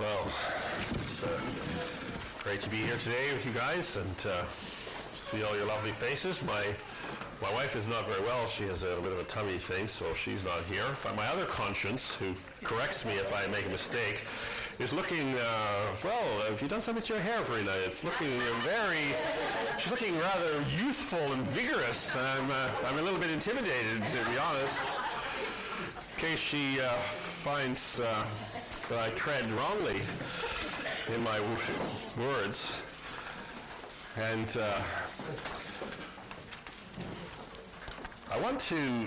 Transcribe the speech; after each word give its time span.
Well, 0.00 0.32
it's 0.94 1.22
uh, 1.22 1.28
great 2.42 2.62
to 2.62 2.70
be 2.70 2.78
here 2.78 2.96
today 2.96 3.34
with 3.34 3.44
you 3.44 3.52
guys 3.52 3.98
and 3.98 4.26
uh, 4.26 4.46
see 5.12 5.42
all 5.42 5.54
your 5.54 5.66
lovely 5.66 5.90
faces. 5.90 6.42
My 6.42 6.64
my 7.42 7.52
wife 7.52 7.76
is 7.76 7.86
not 7.86 8.08
very 8.08 8.22
well. 8.22 8.46
She 8.46 8.62
has 8.64 8.82
a 8.82 8.86
little 8.86 9.02
bit 9.02 9.12
of 9.12 9.18
a 9.18 9.24
tummy 9.24 9.58
thing, 9.58 9.88
so 9.88 10.06
she's 10.14 10.42
not 10.42 10.62
here. 10.70 10.86
But 11.02 11.16
my 11.16 11.26
other 11.26 11.44
conscience, 11.44 12.16
who 12.16 12.32
corrects 12.64 13.04
me 13.04 13.12
if 13.12 13.30
I 13.34 13.46
make 13.48 13.66
a 13.66 13.68
mistake, 13.68 14.24
is 14.78 14.94
looking, 14.94 15.34
uh, 15.34 15.86
well, 16.02 16.48
have 16.48 16.62
you 16.62 16.68
done 16.68 16.80
something 16.80 17.04
to 17.04 17.12
your 17.12 17.22
hair 17.22 17.40
for? 17.40 17.58
It's 17.84 18.02
looking 18.02 18.40
very, 18.64 19.14
she's 19.78 19.90
looking 19.90 20.18
rather 20.18 20.64
youthful 20.82 21.32
and 21.34 21.42
vigorous. 21.42 22.16
And 22.16 22.26
I'm, 22.26 22.50
uh, 22.50 22.88
I'm 22.88 22.98
a 22.98 23.02
little 23.02 23.20
bit 23.20 23.30
intimidated, 23.30 24.02
to 24.02 24.30
be 24.30 24.38
honest, 24.38 24.80
in 26.14 26.20
case 26.20 26.38
she 26.38 26.80
uh, 26.80 26.88
finds 27.44 28.00
uh, 28.00 28.24
that 28.90 28.98
I 28.98 29.10
tread 29.10 29.48
wrongly 29.52 30.00
in 31.14 31.22
my 31.22 31.38
w- 31.38 31.58
words. 32.18 32.82
And 34.16 34.56
uh, 34.56 34.82
I 38.32 38.40
want 38.40 38.58
to 38.62 39.06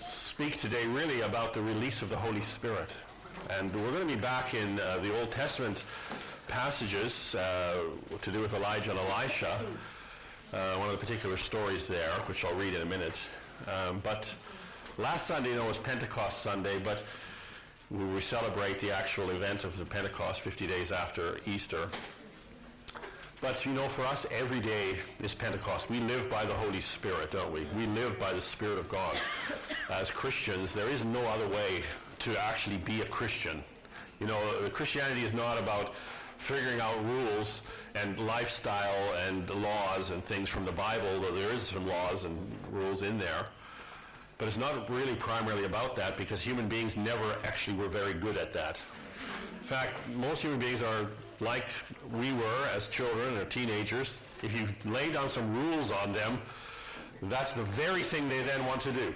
speak 0.00 0.56
today 0.56 0.86
really 0.86 1.22
about 1.22 1.52
the 1.52 1.60
release 1.60 2.02
of 2.02 2.08
the 2.08 2.16
Holy 2.16 2.40
Spirit. 2.40 2.88
And 3.50 3.74
we're 3.74 3.90
going 3.90 4.06
to 4.06 4.14
be 4.14 4.20
back 4.20 4.54
in 4.54 4.78
uh, 4.78 4.98
the 5.02 5.18
Old 5.18 5.32
Testament 5.32 5.82
passages 6.46 7.34
uh, 7.34 7.78
to 8.22 8.30
do 8.30 8.38
with 8.38 8.54
Elijah 8.54 8.92
and 8.92 9.00
Elisha, 9.10 9.58
uh, 10.52 10.74
one 10.76 10.88
of 10.88 10.92
the 10.92 11.04
particular 11.04 11.36
stories 11.36 11.84
there, 11.86 12.12
which 12.28 12.44
I'll 12.44 12.54
read 12.54 12.74
in 12.74 12.82
a 12.82 12.86
minute. 12.86 13.18
Um, 13.66 14.00
but 14.04 14.32
last 14.98 15.26
Sunday, 15.26 15.50
you 15.50 15.56
know, 15.56 15.66
was 15.66 15.78
Pentecost 15.78 16.42
Sunday, 16.42 16.78
but 16.78 17.02
we, 17.90 18.04
we 18.04 18.20
celebrate 18.20 18.80
the 18.80 18.90
actual 18.90 19.30
event 19.30 19.64
of 19.64 19.76
the 19.78 19.84
Pentecost 19.84 20.40
50 20.40 20.66
days 20.66 20.92
after 20.92 21.38
Easter. 21.46 21.88
But 23.40 23.66
you 23.66 23.72
know, 23.72 23.86
for 23.88 24.02
us, 24.06 24.26
every 24.30 24.60
day 24.60 24.96
is 25.22 25.34
Pentecost. 25.34 25.90
We 25.90 26.00
live 26.00 26.30
by 26.30 26.44
the 26.44 26.54
Holy 26.54 26.80
Spirit, 26.80 27.30
don't 27.30 27.52
we? 27.52 27.66
We 27.76 27.86
live 27.88 28.18
by 28.18 28.32
the 28.32 28.40
Spirit 28.40 28.78
of 28.78 28.88
God. 28.88 29.16
As 29.90 30.10
Christians, 30.10 30.72
there 30.72 30.88
is 30.88 31.04
no 31.04 31.20
other 31.20 31.46
way 31.48 31.82
to 32.20 32.42
actually 32.42 32.78
be 32.78 33.02
a 33.02 33.04
Christian. 33.04 33.62
You 34.20 34.26
know, 34.26 34.40
Christianity 34.72 35.22
is 35.22 35.34
not 35.34 35.58
about 35.58 35.94
figuring 36.38 36.80
out 36.80 37.02
rules 37.04 37.62
and 37.94 38.18
lifestyle 38.20 39.14
and 39.26 39.48
laws 39.50 40.10
and 40.10 40.24
things 40.24 40.48
from 40.48 40.64
the 40.64 40.72
Bible, 40.72 41.20
though 41.20 41.32
there 41.32 41.52
is 41.52 41.62
some 41.62 41.86
laws 41.86 42.24
and 42.24 42.36
rules 42.70 43.02
in 43.02 43.18
there. 43.18 43.46
But 44.38 44.48
it's 44.48 44.58
not 44.58 44.88
really 44.90 45.16
primarily 45.16 45.64
about 45.64 45.96
that 45.96 46.16
because 46.16 46.42
human 46.42 46.68
beings 46.68 46.96
never 46.96 47.36
actually 47.44 47.76
were 47.76 47.88
very 47.88 48.12
good 48.12 48.36
at 48.36 48.52
that. 48.52 48.78
In 49.60 49.66
fact, 49.66 49.98
most 50.14 50.42
human 50.42 50.58
beings 50.58 50.82
are 50.82 51.06
like 51.40 51.64
we 52.12 52.32
were 52.32 52.68
as 52.74 52.88
children 52.88 53.36
or 53.38 53.44
teenagers. 53.46 54.20
If 54.42 54.58
you 54.58 54.68
lay 54.90 55.10
down 55.10 55.28
some 55.28 55.54
rules 55.54 55.90
on 55.90 56.12
them, 56.12 56.40
that's 57.22 57.52
the 57.52 57.62
very 57.62 58.02
thing 58.02 58.28
they 58.28 58.42
then 58.42 58.64
want 58.66 58.80
to 58.82 58.92
do. 58.92 59.14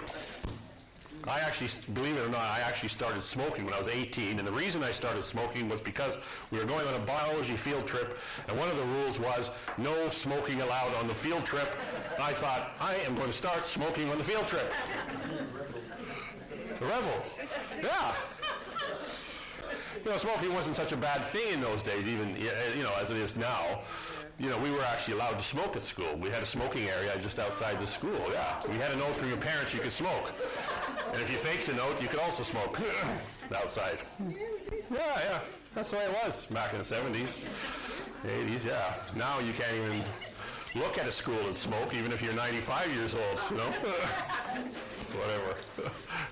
I 1.27 1.39
actually, 1.41 1.69
believe 1.93 2.17
it 2.17 2.25
or 2.25 2.29
not, 2.29 2.41
I 2.41 2.61
actually 2.61 2.89
started 2.89 3.21
smoking 3.21 3.65
when 3.65 3.75
I 3.75 3.77
was 3.77 3.87
18, 3.87 4.39
and 4.39 4.47
the 4.47 4.51
reason 4.51 4.83
I 4.83 4.89
started 4.91 5.23
smoking 5.23 5.69
was 5.69 5.79
because 5.79 6.17
we 6.49 6.57
were 6.57 6.65
going 6.65 6.87
on 6.87 6.95
a 6.95 7.05
biology 7.05 7.55
field 7.55 7.85
trip, 7.85 8.17
and 8.47 8.57
one 8.57 8.67
of 8.69 8.75
the 8.75 8.83
rules 8.83 9.19
was 9.19 9.51
no 9.77 10.09
smoking 10.09 10.61
allowed 10.61 10.95
on 10.95 11.07
the 11.07 11.13
field 11.13 11.45
trip. 11.45 11.69
I 12.19 12.33
thought, 12.33 12.71
I 12.79 12.95
am 13.07 13.15
going 13.15 13.27
to 13.27 13.33
start 13.33 13.65
smoking 13.65 14.09
on 14.09 14.17
the 14.17 14.23
field 14.23 14.47
trip. 14.47 14.71
The 16.79 16.85
rebel. 16.85 17.23
Yeah. 17.81 18.13
You 20.03 20.11
know, 20.11 20.17
smoking 20.17 20.53
wasn't 20.53 20.75
such 20.75 20.91
a 20.91 20.97
bad 20.97 21.23
thing 21.25 21.53
in 21.53 21.61
those 21.61 21.83
days, 21.83 22.07
even, 22.07 22.35
you 22.35 22.83
know, 22.83 22.93
as 22.99 23.11
it 23.11 23.17
is 23.17 23.35
now 23.35 23.81
you 24.41 24.49
know, 24.49 24.57
we 24.57 24.71
were 24.71 24.81
actually 24.81 25.13
allowed 25.13 25.37
to 25.37 25.45
smoke 25.45 25.75
at 25.75 25.83
school. 25.83 26.15
We 26.19 26.29
had 26.29 26.41
a 26.41 26.47
smoking 26.47 26.87
area 26.89 27.15
just 27.21 27.37
outside 27.37 27.79
the 27.79 27.85
school, 27.85 28.19
yeah. 28.31 28.59
We 28.67 28.75
had 28.77 28.91
a 28.91 28.97
note 28.97 29.15
from 29.15 29.27
your 29.27 29.37
parents 29.37 29.71
you 29.73 29.79
could 29.79 29.91
smoke. 29.91 30.33
And 31.13 31.21
if 31.21 31.31
you 31.31 31.37
faked 31.37 31.69
a 31.69 31.75
note, 31.75 32.01
you 32.01 32.07
could 32.07 32.19
also 32.19 32.41
smoke 32.41 32.79
outside. 33.55 33.99
Yeah, 34.19 34.87
yeah. 34.89 35.39
That's 35.75 35.91
the 35.91 35.97
way 35.97 36.05
it 36.05 36.25
was 36.25 36.47
back 36.47 36.71
in 36.73 36.79
the 36.79 36.83
70s, 36.83 37.37
80s, 38.25 38.65
yeah. 38.65 38.95
Now 39.15 39.39
you 39.39 39.53
can't 39.53 39.75
even 39.75 40.03
look 40.75 40.97
at 40.97 41.07
a 41.07 41.11
school 41.11 41.39
and 41.47 41.55
smoke, 41.55 41.93
even 41.93 42.11
if 42.11 42.21
you're 42.21 42.33
95 42.33 42.93
years 42.95 43.15
old, 43.15 43.41
you 43.49 43.57
know? 43.57 43.63
Whatever. 45.13 45.55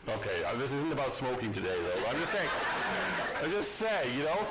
okay, 0.19 0.43
uh, 0.45 0.55
this 0.55 0.71
isn't 0.71 0.91
about 0.91 1.13
smoking 1.13 1.51
today, 1.51 1.75
though. 1.83 2.09
I'm 2.09 2.17
just 2.17 2.31
saying, 2.31 2.49
I 3.43 3.47
just 3.49 3.71
say, 3.73 4.09
you 4.17 4.23
know, 4.23 4.47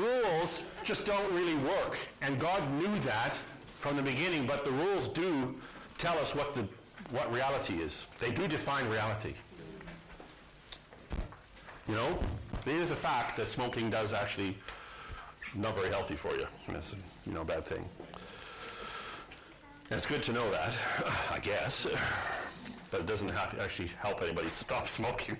rules 0.00 0.64
just 0.84 1.04
don't 1.04 1.32
really 1.34 1.56
work. 1.56 1.98
And 2.22 2.38
God 2.38 2.62
knew 2.74 2.94
that 3.00 3.36
from 3.78 3.96
the 3.96 4.02
beginning, 4.02 4.46
but 4.46 4.64
the 4.64 4.70
rules 4.70 5.08
do 5.08 5.54
tell 5.98 6.18
us 6.18 6.34
what 6.34 6.54
the 6.54 6.66
what 7.10 7.32
reality 7.32 7.74
is. 7.74 8.06
They 8.18 8.30
do 8.30 8.46
define 8.46 8.88
reality. 8.88 9.34
You 11.88 11.96
know, 11.96 12.18
it 12.66 12.74
is 12.74 12.92
a 12.92 12.96
fact 12.96 13.36
that 13.36 13.48
smoking 13.48 13.90
does 13.90 14.12
actually 14.12 14.56
not 15.54 15.74
very 15.74 15.88
healthy 15.88 16.14
for 16.14 16.32
you. 16.36 16.46
A 16.68 16.72
you 17.26 17.32
know 17.32 17.40
a 17.40 17.44
bad 17.44 17.66
thing. 17.66 17.84
It's 19.90 20.06
good 20.06 20.22
to 20.22 20.32
know 20.32 20.48
that, 20.52 20.72
I 21.30 21.38
guess, 21.40 21.86
but 22.90 23.00
it 23.00 23.06
doesn't 23.06 23.30
actually 23.30 23.88
help 23.98 24.22
anybody 24.22 24.48
stop 24.50 24.86
smoking. 24.86 25.36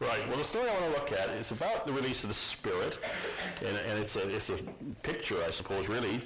Right. 0.00 0.28
Well, 0.28 0.38
the 0.38 0.44
story 0.44 0.68
I 0.68 0.80
want 0.80 0.94
to 0.94 1.00
look 1.00 1.12
at 1.12 1.30
is 1.30 1.50
about 1.52 1.86
the 1.86 1.92
release 1.92 2.24
of 2.24 2.28
the 2.28 2.34
Spirit, 2.34 2.98
and, 3.60 3.76
and 3.76 3.98
it's 3.98 4.16
a 4.16 4.28
it's 4.28 4.50
a 4.50 4.56
picture, 5.02 5.36
I 5.46 5.50
suppose, 5.50 5.88
really. 5.88 6.20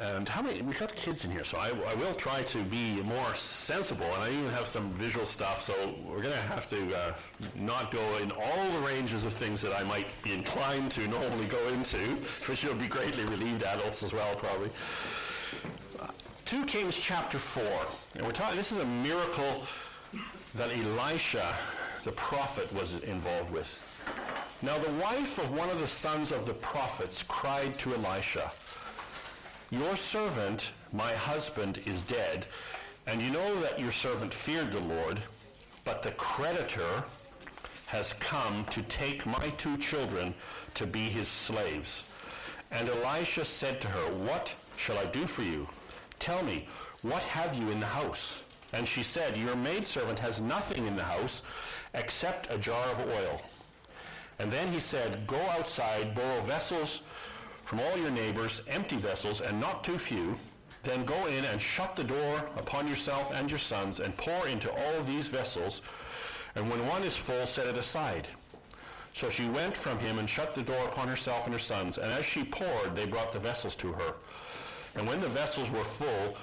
And 0.00 0.28
how 0.28 0.42
many? 0.42 0.62
We've 0.62 0.78
got 0.78 0.94
kids 0.96 1.24
in 1.24 1.30
here, 1.30 1.44
so 1.44 1.58
I, 1.58 1.70
I 1.88 1.94
will 1.94 2.14
try 2.14 2.42
to 2.42 2.62
be 2.64 3.02
more 3.02 3.34
sensible, 3.34 4.06
and 4.06 4.22
I 4.22 4.30
even 4.30 4.50
have 4.52 4.66
some 4.66 4.92
visual 4.94 5.26
stuff. 5.26 5.62
So 5.62 5.74
we're 6.06 6.22
going 6.22 6.34
to 6.34 6.40
have 6.42 6.68
to 6.70 6.96
uh, 6.96 7.12
not 7.54 7.90
go 7.90 8.02
in 8.18 8.32
all 8.32 8.70
the 8.72 8.86
ranges 8.86 9.24
of 9.24 9.32
things 9.32 9.60
that 9.62 9.72
I 9.72 9.84
might 9.84 10.06
be 10.22 10.32
inclined 10.32 10.90
to 10.92 11.06
normally 11.08 11.46
go 11.46 11.68
into, 11.68 11.98
which 12.46 12.64
you'll 12.64 12.74
be 12.74 12.88
greatly 12.88 13.24
relieved 13.26 13.62
adults 13.62 14.02
as 14.02 14.12
well, 14.12 14.34
probably. 14.34 14.70
Uh, 16.00 16.08
2 16.44 16.64
Kings 16.64 16.96
chapter 16.98 17.38
4, 17.38 17.62
and 18.16 18.26
we're 18.26 18.32
talking. 18.32 18.56
This 18.56 18.72
is 18.72 18.78
a 18.78 18.86
miracle 18.86 19.64
that 20.54 20.70
Elisha, 20.76 21.54
the 22.04 22.12
prophet, 22.12 22.72
was 22.72 23.02
involved 23.02 23.50
with. 23.50 23.80
Now 24.62 24.78
the 24.78 24.92
wife 24.92 25.38
of 25.38 25.50
one 25.50 25.68
of 25.68 25.78
the 25.78 25.86
sons 25.86 26.32
of 26.32 26.46
the 26.46 26.54
prophets 26.54 27.22
cried 27.22 27.78
to 27.80 27.94
Elisha, 27.94 28.50
Your 29.78 29.96
servant, 29.96 30.70
my 30.92 31.12
husband, 31.14 31.80
is 31.84 32.00
dead, 32.02 32.46
and 33.08 33.20
you 33.20 33.32
know 33.32 33.60
that 33.62 33.80
your 33.80 33.90
servant 33.90 34.32
feared 34.32 34.70
the 34.70 34.78
Lord, 34.78 35.20
but 35.84 36.00
the 36.00 36.12
creditor 36.12 37.02
has 37.86 38.12
come 38.14 38.64
to 38.66 38.82
take 38.82 39.26
my 39.26 39.48
two 39.56 39.76
children 39.78 40.32
to 40.74 40.86
be 40.86 41.00
his 41.00 41.26
slaves. 41.26 42.04
And 42.70 42.88
Elisha 42.88 43.44
said 43.44 43.80
to 43.80 43.88
her, 43.88 44.14
What 44.14 44.54
shall 44.76 44.96
I 44.96 45.06
do 45.06 45.26
for 45.26 45.42
you? 45.42 45.66
Tell 46.20 46.44
me, 46.44 46.68
what 47.02 47.24
have 47.24 47.56
you 47.56 47.68
in 47.70 47.80
the 47.80 47.86
house? 47.86 48.44
And 48.72 48.86
she 48.86 49.02
said, 49.02 49.36
Your 49.36 49.56
maidservant 49.56 50.20
has 50.20 50.40
nothing 50.40 50.86
in 50.86 50.96
the 50.96 51.02
house 51.02 51.42
except 51.94 52.52
a 52.54 52.58
jar 52.58 52.86
of 52.92 53.00
oil. 53.08 53.42
And 54.38 54.52
then 54.52 54.72
he 54.72 54.78
said, 54.78 55.26
Go 55.26 55.40
outside, 55.50 56.14
borrow 56.14 56.42
vessels 56.42 57.00
from 57.64 57.80
all 57.80 57.96
your 57.96 58.10
neighbors, 58.10 58.62
empty 58.68 58.96
vessels, 58.96 59.40
and 59.40 59.60
not 59.60 59.84
too 59.84 59.98
few. 59.98 60.36
Then 60.82 61.04
go 61.04 61.26
in 61.26 61.44
and 61.46 61.60
shut 61.60 61.96
the 61.96 62.04
door 62.04 62.44
upon 62.56 62.86
yourself 62.86 63.30
and 63.32 63.50
your 63.50 63.58
sons, 63.58 64.00
and 64.00 64.16
pour 64.16 64.46
into 64.48 64.70
all 64.70 65.02
these 65.02 65.28
vessels. 65.28 65.80
And 66.54 66.70
when 66.70 66.86
one 66.86 67.02
is 67.02 67.16
full, 67.16 67.46
set 67.46 67.66
it 67.66 67.76
aside. 67.76 68.28
So 69.14 69.30
she 69.30 69.48
went 69.48 69.76
from 69.76 69.98
him 69.98 70.18
and 70.18 70.28
shut 70.28 70.54
the 70.54 70.62
door 70.62 70.84
upon 70.86 71.08
herself 71.08 71.44
and 71.44 71.52
her 71.52 71.60
sons. 71.60 71.98
And 71.98 72.12
as 72.12 72.24
she 72.24 72.44
poured, 72.44 72.94
they 72.94 73.06
brought 73.06 73.32
the 73.32 73.38
vessels 73.38 73.74
to 73.76 73.92
her. 73.92 74.14
And 74.96 75.06
when 75.06 75.20
the 75.20 75.28
vessels 75.28 75.70
were 75.70 75.84
full, 75.84 76.36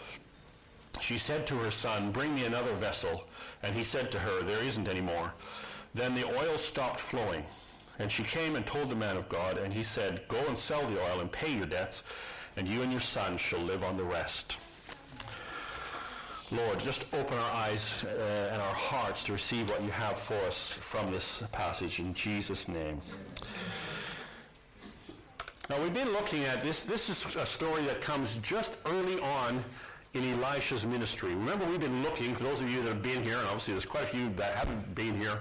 she 1.00 1.18
said 1.18 1.46
to 1.48 1.58
her 1.58 1.72
son, 1.72 2.12
Bring 2.12 2.34
me 2.34 2.46
another 2.46 2.74
vessel. 2.74 3.26
And 3.62 3.76
he 3.76 3.84
said 3.84 4.12
to 4.12 4.20
her, 4.20 4.44
There 4.44 4.64
isn't 4.64 4.88
any 4.88 5.02
more. 5.02 5.34
Then 5.94 6.16
the 6.16 6.26
oil 6.26 6.58
stopped 6.58 7.00
flowing. 7.00 7.46
And 8.02 8.12
she 8.12 8.24
came 8.24 8.56
and 8.56 8.66
told 8.66 8.90
the 8.90 8.96
man 8.96 9.16
of 9.16 9.30
God, 9.30 9.60
and 9.60 9.72
he 9.72 9.84
said, 9.84 10.28
Go 10.28 10.44
and 10.48 10.58
sell 10.58 10.82
the 10.90 11.00
oil 11.00 11.20
and 11.20 11.32
pay 11.32 11.56
your 11.56 11.68
debts, 11.68 12.02
and 12.58 12.68
you 12.68 12.82
and 12.82 12.92
your 12.92 13.00
son 13.00 13.38
shall 13.38 13.60
live 13.60 13.84
on 13.84 13.96
the 13.96 14.04
rest. 14.04 14.58
Lord, 16.50 16.80
just 16.80 17.06
open 17.14 17.38
our 17.38 17.52
eyes 17.52 18.04
uh, 18.04 18.50
and 18.52 18.60
our 18.60 18.74
hearts 18.74 19.24
to 19.26 19.34
receive 19.34 19.70
what 19.70 19.84
you 19.84 19.92
have 19.92 20.18
for 20.18 20.34
us 20.48 20.72
from 20.72 21.12
this 21.12 21.44
passage 21.52 22.00
in 22.00 22.16
Jesus' 22.16 22.68
name. 22.68 23.00
Now 25.70 25.80
we've 25.80 25.94
been 25.94 26.12
looking 26.12 26.44
at 26.46 26.64
this. 26.64 26.82
This 26.82 27.08
is 27.08 27.36
a 27.36 27.46
story 27.46 27.84
that 27.84 28.02
comes 28.02 28.38
just 28.40 28.78
early 28.88 29.20
on 29.22 29.64
in 30.16 30.24
Elisha's 30.34 30.88
ministry. 30.88 31.36
Remember, 31.36 31.66
we've 31.66 31.80
been 31.80 32.02
looking, 32.02 32.34
for 32.34 32.46
those 32.46 32.62
of 32.62 32.70
you 32.70 32.82
that 32.82 32.90
have 32.90 33.04
been 33.04 33.24
here, 33.24 33.38
and 33.38 33.46
obviously 33.46 33.76
there's 33.76 33.86
quite 33.86 34.06
a 34.06 34.08
few 34.08 34.30
that 34.38 34.56
haven't 34.56 34.96
been 34.96 35.16
here, 35.16 35.38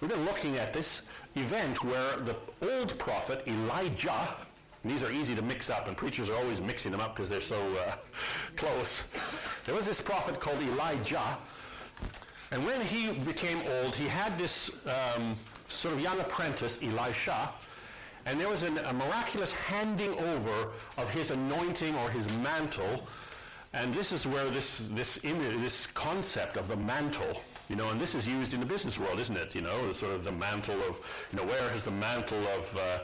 we've 0.00 0.10
been 0.10 0.26
looking 0.26 0.58
at 0.58 0.74
this 0.74 1.02
event 1.36 1.82
where 1.84 2.16
the 2.16 2.36
old 2.62 2.98
prophet 2.98 3.42
Elijah, 3.46 4.28
these 4.84 5.02
are 5.02 5.10
easy 5.10 5.34
to 5.34 5.42
mix 5.42 5.70
up, 5.70 5.88
and 5.88 5.96
preachers 5.96 6.28
are 6.28 6.36
always 6.36 6.60
mixing 6.60 6.92
them 6.92 7.00
up 7.00 7.14
because 7.14 7.28
they're 7.28 7.40
so 7.40 7.60
uh, 7.86 7.96
close. 8.56 9.04
There 9.64 9.74
was 9.74 9.86
this 9.86 10.00
prophet 10.00 10.40
called 10.40 10.60
Elijah, 10.62 11.38
and 12.50 12.64
when 12.66 12.80
he 12.80 13.10
became 13.10 13.62
old, 13.82 13.94
he 13.94 14.06
had 14.06 14.36
this 14.38 14.70
um, 14.86 15.34
sort 15.68 15.94
of 15.94 16.00
young 16.00 16.18
apprentice, 16.20 16.78
Elisha, 16.82 17.50
and 18.26 18.38
there 18.38 18.48
was 18.48 18.62
an, 18.62 18.78
a 18.78 18.92
miraculous 18.92 19.52
handing 19.52 20.12
over 20.18 20.72
of 20.98 21.08
his 21.08 21.30
anointing 21.30 21.94
or 21.96 22.10
his 22.10 22.28
mantle 22.34 23.06
and 23.74 23.94
this 23.94 24.12
is 24.12 24.26
where 24.26 24.44
this, 24.50 24.90
this, 24.92 25.18
image, 25.22 25.58
this 25.60 25.86
concept 25.86 26.56
of 26.56 26.68
the 26.68 26.76
mantle, 26.76 27.40
you 27.72 27.78
know, 27.78 27.88
and 27.88 27.98
this 27.98 28.14
is 28.14 28.28
used 28.28 28.52
in 28.52 28.60
the 28.60 28.66
business 28.66 28.98
world, 28.98 29.18
isn't 29.18 29.36
it? 29.38 29.54
You 29.54 29.62
know, 29.62 29.88
the 29.88 29.94
sort 29.94 30.12
of 30.12 30.24
the 30.24 30.32
mantle 30.32 30.78
of, 30.82 31.00
you 31.30 31.38
know, 31.38 31.44
where 31.46 31.70
has 31.70 31.82
the 31.82 31.90
mantle 31.90 32.46
of, 32.48 32.76
uh, 32.76 32.98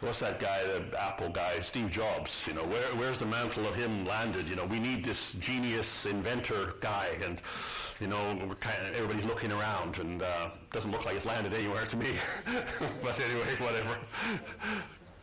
what's 0.00 0.20
that 0.20 0.38
guy, 0.38 0.62
the 0.62 0.84
Apple 0.96 1.28
guy, 1.28 1.58
Steve 1.60 1.90
Jobs, 1.90 2.46
you 2.46 2.54
know, 2.54 2.62
where, 2.62 2.86
where's 2.94 3.18
the 3.18 3.26
mantle 3.26 3.66
of 3.66 3.74
him 3.74 4.04
landed? 4.04 4.46
You 4.48 4.54
know, 4.54 4.64
we 4.64 4.78
need 4.78 5.02
this 5.02 5.32
genius 5.32 6.06
inventor 6.06 6.74
guy, 6.78 7.18
and, 7.24 7.42
you 7.98 8.06
know, 8.06 8.38
everybody's 8.94 9.24
looking 9.24 9.50
around, 9.50 9.98
and 9.98 10.22
uh, 10.22 10.50
doesn't 10.70 10.92
look 10.92 11.04
like 11.04 11.16
it's 11.16 11.26
landed 11.26 11.52
anywhere 11.52 11.84
to 11.84 11.96
me. 11.96 12.12
but 13.02 13.18
anyway, 13.18 13.56
whatever. 13.58 13.98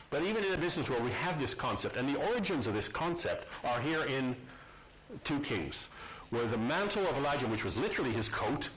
But 0.09 0.23
even 0.23 0.43
in 0.43 0.51
the 0.51 0.57
business 0.57 0.89
world, 0.89 1.05
we 1.05 1.11
have 1.11 1.39
this 1.39 1.53
concept, 1.53 1.95
and 1.95 2.09
the 2.09 2.19
origins 2.27 2.67
of 2.67 2.73
this 2.73 2.89
concept 2.89 3.47
are 3.63 3.79
here 3.79 4.03
in 4.03 4.35
2 5.23 5.39
Kings, 5.39 5.87
where 6.31 6.45
the 6.45 6.57
mantle 6.57 7.05
of 7.07 7.17
Elijah, 7.17 7.47
which 7.47 7.63
was 7.63 7.77
literally 7.77 8.11
his 8.11 8.27
coat, 8.27 8.69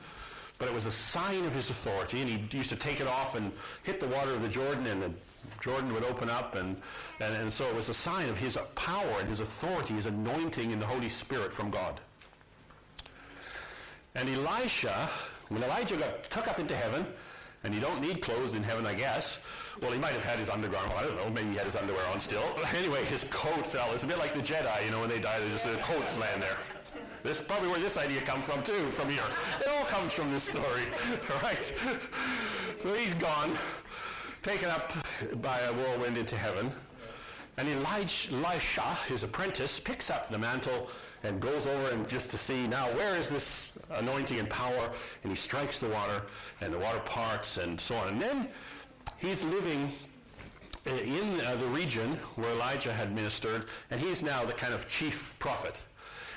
but 0.58 0.68
it 0.68 0.74
was 0.74 0.86
a 0.86 0.92
sign 0.92 1.44
of 1.44 1.54
his 1.54 1.70
authority, 1.70 2.20
and 2.20 2.28
he 2.28 2.56
used 2.56 2.70
to 2.70 2.76
take 2.76 3.00
it 3.00 3.06
off 3.06 3.34
and 3.34 3.50
hit 3.82 4.00
the 4.00 4.06
water 4.08 4.32
of 4.32 4.42
the 4.42 4.48
Jordan, 4.48 4.86
and 4.86 5.02
the 5.02 5.10
Jordan 5.60 5.92
would 5.94 6.04
open 6.04 6.28
up, 6.28 6.54
and, 6.54 6.76
and, 7.20 7.34
and 7.34 7.52
so 7.52 7.64
it 7.66 7.74
was 7.74 7.88
a 7.88 7.94
sign 7.94 8.28
of 8.28 8.36
his 8.36 8.58
power 8.74 9.20
and 9.20 9.28
his 9.28 9.40
authority, 9.40 9.94
his 9.94 10.06
anointing 10.06 10.70
in 10.70 10.78
the 10.78 10.86
Holy 10.86 11.08
Spirit 11.08 11.52
from 11.52 11.70
God. 11.70 12.00
And 14.14 14.28
Elisha, 14.28 15.08
when 15.48 15.62
Elijah 15.62 15.96
got 15.96 16.30
took 16.30 16.46
up 16.46 16.58
into 16.58 16.76
heaven, 16.76 17.06
and 17.64 17.74
you 17.74 17.80
don't 17.80 18.00
need 18.00 18.20
clothes 18.20 18.54
in 18.54 18.62
heaven, 18.62 18.86
I 18.86 18.94
guess, 18.94 19.38
well, 19.80 19.90
he 19.90 19.98
might 19.98 20.12
have 20.12 20.24
had 20.24 20.38
his 20.38 20.50
underground. 20.50 20.92
I 20.96 21.02
don't 21.02 21.16
know. 21.16 21.30
Maybe 21.30 21.50
he 21.50 21.56
had 21.56 21.64
his 21.64 21.76
underwear 21.76 22.06
on 22.12 22.20
still. 22.20 22.44
Anyway, 22.76 23.04
his 23.06 23.24
coat 23.24 23.66
fell. 23.66 23.90
It's 23.92 24.02
a 24.02 24.06
bit 24.06 24.18
like 24.18 24.34
the 24.34 24.42
Jedi, 24.42 24.84
you 24.84 24.90
know, 24.90 25.00
when 25.00 25.08
they 25.08 25.18
die, 25.18 25.40
they 25.40 25.48
just 25.48 25.64
the 25.64 25.76
coat 25.78 26.04
land 26.18 26.42
there. 26.42 26.56
This 27.25 27.38
is 27.38 27.43
probably 27.43 27.69
where 27.71 27.81
this 27.81 27.97
idea 27.97 28.21
comes 28.21 28.44
from 28.44 28.62
too, 28.62 28.87
from 28.91 29.09
here. 29.09 29.25
It 29.61 29.67
all 29.67 29.85
comes 29.87 30.12
from 30.12 30.31
this 30.31 30.44
story, 30.44 30.85
right? 31.43 31.73
So 32.81 32.94
he's 32.94 33.15
gone, 33.15 33.59
taken 34.44 34.71
up 34.71 34.93
by 35.43 35.59
a 35.59 35.73
whirlwind 35.73 36.17
into 36.17 36.37
heaven, 36.37 36.71
and 37.56 37.69
Elisha, 37.69 38.82
his 39.09 39.25
apprentice, 39.25 39.81
picks 39.81 40.09
up 40.09 40.31
the 40.31 40.38
mantle 40.38 40.88
and 41.25 41.41
goes 41.41 41.67
over 41.67 41.91
and 41.91 42.06
just 42.09 42.31
to 42.31 42.38
see 42.38 42.69
now 42.69 42.87
where 42.88 43.17
is 43.17 43.29
this 43.29 43.73
anointing 43.94 44.38
and 44.38 44.49
power, 44.49 44.93
and 45.25 45.32
he 45.32 45.37
strikes 45.37 45.81
the 45.81 45.88
water, 45.88 46.23
and 46.61 46.73
the 46.73 46.79
water 46.79 47.00
parts, 47.00 47.56
and 47.56 47.81
so 47.81 47.97
on. 47.97 48.09
And 48.09 48.23
then 48.23 48.49
He's 49.25 49.43
living 49.44 49.91
uh, 50.87 50.91
in 50.91 51.41
uh, 51.41 51.56
the 51.56 51.67
region 51.69 52.19
where 52.37 52.50
Elijah 52.50 52.93
had 52.93 53.15
ministered, 53.15 53.65
and 53.91 53.99
he's 53.99 54.23
now 54.23 54.44
the 54.44 54.53
kind 54.53 54.75
of 54.75 54.87
chief 54.88 55.35
prophet. 55.38 55.81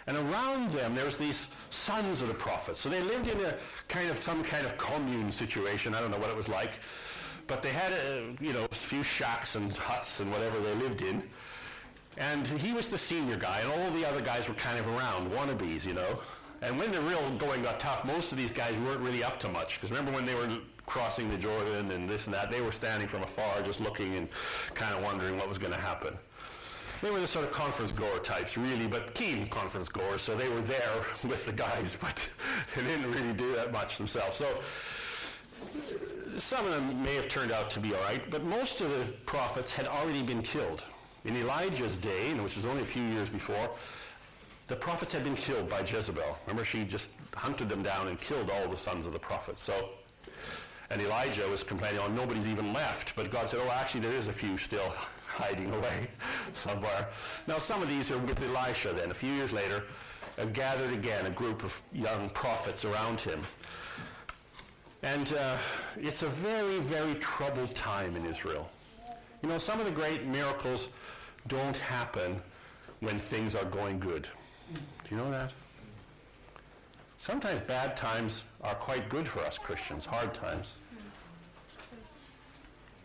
And 0.08 0.18
around 0.18 0.72
them, 0.72 0.96
there's 0.96 1.18
these 1.18 1.48
sons 1.70 2.22
of 2.22 2.30
the 2.30 2.34
prophets. 2.34 2.80
So 2.80 2.90
they 2.90 3.02
lived 3.02 3.28
in 3.28 3.40
a 3.46 3.56
kind 3.88 4.10
of 4.10 4.18
some 4.20 4.44
kind 4.44 4.66
of 4.66 4.78
commune 4.78 5.32
situation. 5.32 5.94
I 5.94 6.00
don't 6.00 6.12
know 6.12 6.18
what 6.18 6.30
it 6.30 6.36
was 6.36 6.48
like, 6.48 6.72
but 7.46 7.62
they 7.62 7.70
had 7.70 7.92
a, 7.92 8.36
you 8.40 8.54
know 8.54 8.66
a 8.72 8.76
few 8.76 9.04
shacks 9.04 9.56
and 9.56 9.72
huts 9.76 10.20
and 10.22 10.32
whatever 10.32 10.60
they 10.60 10.76
lived 10.76 11.02
in. 11.02 11.24
And 12.18 12.48
he 12.48 12.74
was 12.74 12.90
the 12.90 12.98
senior 12.98 13.38
guy, 13.38 13.60
and 13.60 13.70
all 13.70 13.92
the 13.92 14.08
other 14.08 14.22
guys 14.22 14.48
were 14.48 14.56
kind 14.56 14.80
of 14.80 14.88
around, 14.88 15.30
wannabes, 15.32 15.86
you 15.86 15.94
know. 15.94 16.20
And 16.64 16.80
when 16.80 16.92
the 16.92 17.02
real 17.02 17.30
going 17.38 17.62
got 17.62 17.80
tough, 17.80 18.04
most 18.04 18.32
of 18.32 18.40
these 18.40 18.50
guys 18.50 18.76
weren't 18.80 19.02
really 19.02 19.24
up 19.24 19.40
to 19.42 19.50
much. 19.50 19.76
Because 19.76 19.92
remember 19.92 20.12
when 20.12 20.26
they 20.26 20.34
were 20.34 20.50
crossing 20.88 21.30
the 21.30 21.38
Jordan 21.38 21.92
and 21.92 22.10
this 22.10 22.26
and 22.26 22.34
that. 22.34 22.50
They 22.50 22.62
were 22.62 22.72
standing 22.72 23.08
from 23.08 23.22
afar 23.22 23.62
just 23.62 23.80
looking 23.80 24.16
and 24.16 24.28
kind 24.74 24.96
of 24.96 25.04
wondering 25.04 25.38
what 25.38 25.48
was 25.48 25.60
going 25.60 25.74
to 25.74 25.80
happen. 25.80 26.18
They 27.02 27.12
were 27.12 27.20
the 27.20 27.28
sort 27.28 27.46
of 27.46 27.52
conference 27.52 27.92
goer 27.92 28.20
types, 28.20 28.58
really, 28.58 28.88
but 28.88 29.14
keen 29.14 29.48
conference 29.48 29.90
goers, 29.90 30.22
so 30.22 30.36
they 30.36 30.50
were 30.50 30.62
there 30.62 30.92
with 31.28 31.46
the 31.46 31.52
guys, 31.52 31.96
but 32.00 32.28
they 32.76 32.84
didn't 32.84 33.12
really 33.12 33.34
do 33.34 33.54
that 33.56 33.72
much 33.72 33.98
themselves. 33.98 34.36
So 34.36 34.60
some 36.38 36.66
of 36.66 36.72
them 36.72 37.04
may 37.04 37.16
have 37.16 37.28
turned 37.28 37.52
out 37.52 37.70
to 37.72 37.80
be 37.80 37.94
all 37.94 38.02
right, 38.02 38.30
but 38.30 38.44
most 38.44 38.82
of 38.82 38.90
the 38.90 39.12
prophets 39.26 39.72
had 39.72 39.88
already 39.88 40.24
been 40.24 40.42
killed. 40.42 40.84
In 41.26 41.36
Elijah's 41.36 41.98
day, 41.98 42.34
which 42.36 42.56
was 42.56 42.66
only 42.66 42.84
a 42.84 42.86
few 42.86 43.04
years 43.04 43.30
before, 43.30 43.70
the 44.68 44.76
prophets 44.76 45.12
had 45.12 45.24
been 45.24 45.36
killed 45.36 45.70
by 45.70 45.82
Jezebel. 45.82 46.38
Remember, 46.46 46.66
she 46.66 46.84
just 46.84 47.12
hunted 47.36 47.70
them 47.70 47.84
down 47.84 48.08
and 48.08 48.20
killed 48.20 48.50
all 48.50 48.68
the 48.68 48.78
sons 48.78 49.06
of 49.06 49.14
the 49.14 49.20
prophets. 49.20 49.62
So 49.62 49.90
and 50.90 51.02
Elijah 51.02 51.48
was 51.50 51.64
complaining, 51.64 52.00
oh, 52.02 52.08
nobody's 52.08 52.48
even 52.48 52.74
left. 52.74 53.16
But 53.16 53.30
God 53.30 53.50
said, 53.50 53.60
oh, 53.62 53.70
actually, 53.72 54.02
there 54.02 54.14
is 54.14 54.30
a 54.30 54.34
few 54.34 54.58
still 54.58 54.94
hiding 55.38 55.72
away 55.80 56.08
somewhere. 56.54 57.08
Now, 57.48 57.60
some 57.60 57.82
of 57.82 57.88
these 57.88 58.12
are 58.12 58.18
with 58.18 58.42
Elisha 58.44 58.94
then. 58.94 59.12
A 59.12 59.14
few 59.14 59.32
years 59.32 59.54
later, 59.54 59.84
uh, 60.38 60.46
gathered 60.46 60.92
again 60.92 61.26
a 61.26 61.30
group 61.30 61.64
of 61.64 61.82
young 61.94 62.30
prophets 62.32 62.86
around 62.86 63.22
him. 63.22 63.42
And 65.04 65.34
uh, 65.34 65.58
it's 65.96 66.24
a 66.24 66.28
very, 66.28 66.80
very 66.80 67.14
troubled 67.16 67.74
time 67.76 68.16
in 68.16 68.26
Israel. 68.26 68.70
You 69.44 69.50
know, 69.50 69.60
some 69.60 69.80
of 69.80 69.86
the 69.86 69.92
great 69.92 70.26
miracles 70.26 70.90
don't 71.48 71.78
happen 71.78 72.42
when 73.00 73.20
things 73.20 73.56
are 73.56 73.66
going 73.66 74.00
good. 74.00 74.28
Do 74.74 75.16
you 75.16 75.18
know 75.18 75.30
that? 75.32 75.54
Sometimes 77.20 77.62
bad 77.62 77.96
times 77.96 78.44
are 78.62 78.76
quite 78.76 79.10
good 79.10 79.28
for 79.28 79.40
us 79.42 79.58
Christians, 79.58 80.06
hard 80.06 80.34
times. 80.34 80.78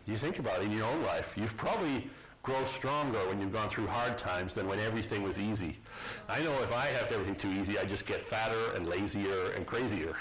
You 0.05 0.17
think 0.17 0.39
about 0.39 0.61
it 0.61 0.65
in 0.65 0.71
your 0.71 0.85
own 0.85 1.01
life. 1.03 1.33
You've 1.37 1.55
probably 1.55 2.09
grown 2.43 2.67
stronger 2.67 3.17
when 3.27 3.41
you've 3.41 3.53
gone 3.53 3.69
through 3.69 3.87
hard 3.87 4.17
times 4.17 4.53
than 4.53 4.67
when 4.67 4.79
everything 4.79 5.23
was 5.23 5.39
easy. 5.39 5.77
I 6.29 6.39
know 6.43 6.53
if 6.61 6.71
I 6.73 6.87
have 6.87 7.11
everything 7.11 7.35
too 7.35 7.49
easy, 7.49 7.79
I 7.79 7.85
just 7.85 8.05
get 8.05 8.21
fatter 8.21 8.73
and 8.75 8.87
lazier 8.87 9.51
and 9.55 9.65
crazier. 9.65 10.15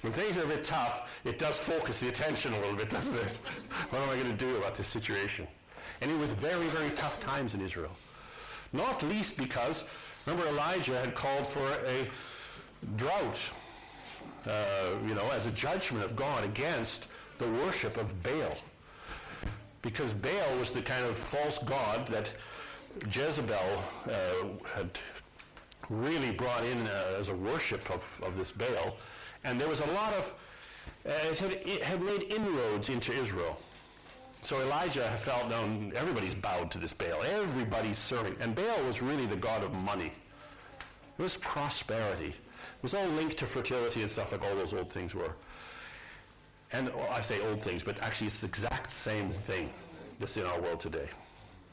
when 0.00 0.12
things 0.12 0.36
are 0.36 0.44
a 0.44 0.46
bit 0.46 0.64
tough, 0.64 1.08
it 1.24 1.38
does 1.38 1.58
focus 1.58 2.00
the 2.00 2.08
attention 2.08 2.54
a 2.54 2.60
little 2.60 2.76
bit, 2.76 2.88
doesn't 2.88 3.16
it? 3.16 3.40
what 3.90 4.00
am 4.00 4.08
I 4.08 4.16
going 4.16 4.30
to 4.30 4.36
do 4.36 4.56
about 4.56 4.74
this 4.76 4.86
situation? 4.86 5.46
And 6.00 6.10
it 6.10 6.18
was 6.18 6.32
very, 6.32 6.66
very 6.68 6.90
tough 6.90 7.20
times 7.20 7.54
in 7.54 7.60
Israel. 7.60 7.92
Not 8.72 9.02
least 9.02 9.36
because 9.36 9.84
Remember, 10.26 10.48
Elijah 10.48 10.98
had 10.98 11.14
called 11.14 11.46
for 11.46 11.64
a 11.86 12.08
drought, 12.96 13.50
uh, 14.44 14.50
you 15.06 15.14
know, 15.14 15.30
as 15.30 15.46
a 15.46 15.52
judgment 15.52 16.04
of 16.04 16.16
God 16.16 16.44
against 16.44 17.06
the 17.38 17.48
worship 17.64 17.96
of 17.96 18.22
Baal. 18.22 18.56
Because 19.82 20.12
Baal 20.12 20.58
was 20.58 20.72
the 20.72 20.82
kind 20.82 21.04
of 21.04 21.16
false 21.16 21.58
god 21.58 22.08
that 22.08 22.30
Jezebel 23.12 23.84
uh, 24.06 24.12
had 24.74 24.90
really 25.88 26.30
brought 26.30 26.64
in 26.64 26.86
uh, 26.86 27.16
as 27.18 27.28
a 27.28 27.34
worship 27.34 27.88
of, 27.90 28.04
of 28.22 28.36
this 28.36 28.50
Baal. 28.50 28.96
And 29.44 29.60
there 29.60 29.68
was 29.68 29.80
a 29.80 29.86
lot 29.92 30.12
of, 30.14 30.34
uh, 31.06 31.10
it, 31.30 31.38
had, 31.38 31.52
it 31.52 31.82
had 31.82 32.02
made 32.02 32.24
inroads 32.24 32.88
into 32.88 33.12
Israel. 33.12 33.58
So 34.42 34.60
Elijah 34.60 35.08
felt, 35.16 35.48
no, 35.48 35.90
everybody's 35.94 36.34
bowed 36.34 36.70
to 36.72 36.78
this 36.78 36.92
Baal. 36.92 37.22
Everybody's 37.22 37.98
serving. 37.98 38.36
And 38.40 38.54
Baal 38.54 38.82
was 38.86 39.02
really 39.02 39.26
the 39.26 39.36
god 39.36 39.62
of 39.62 39.72
money. 39.72 40.12
It 41.18 41.22
was 41.22 41.36
prosperity. 41.38 42.28
It 42.28 42.82
was 42.82 42.94
all 42.94 43.06
linked 43.08 43.38
to 43.38 43.46
fertility 43.46 44.02
and 44.02 44.10
stuff 44.10 44.32
like 44.32 44.42
all 44.42 44.54
those 44.54 44.74
old 44.74 44.90
things 44.90 45.14
were. 45.14 45.32
And 46.72 46.90
I 47.10 47.20
say 47.20 47.40
old 47.46 47.62
things, 47.62 47.82
but 47.82 48.00
actually 48.02 48.26
it's 48.26 48.40
the 48.40 48.46
exact 48.46 48.90
same 48.90 49.30
thing 49.30 49.70
that's 50.18 50.36
in 50.36 50.46
our 50.46 50.60
world 50.60 50.80
today. 50.80 51.08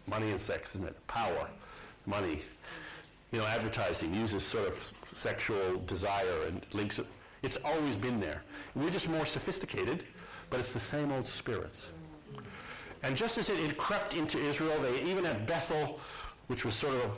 Money 0.07 0.29
and 0.29 0.39
sex, 0.39 0.75
isn't 0.75 0.87
it? 0.87 1.07
Power, 1.07 1.49
money. 2.05 2.41
You 3.31 3.39
know, 3.39 3.45
advertising 3.45 4.13
uses 4.13 4.45
sort 4.45 4.67
of 4.67 4.93
sexual 5.13 5.79
desire 5.87 6.43
and 6.47 6.65
links 6.73 6.99
it. 6.99 7.07
It's 7.41 7.57
always 7.65 7.97
been 7.97 8.19
there. 8.19 8.41
We're 8.75 8.91
just 8.91 9.09
more 9.09 9.25
sophisticated, 9.25 10.03
but 10.49 10.59
it's 10.59 10.71
the 10.71 10.79
same 10.79 11.11
old 11.11 11.25
spirits. 11.25 11.89
And 13.01 13.17
just 13.17 13.37
as 13.37 13.49
it, 13.49 13.59
it 13.59 13.77
crept 13.77 14.15
into 14.15 14.37
Israel, 14.37 14.79
they 14.81 15.01
even 15.03 15.25
at 15.25 15.45
Bethel, 15.45 15.99
which 16.47 16.63
was 16.63 16.73
sort 16.73 16.95
of 16.95 17.11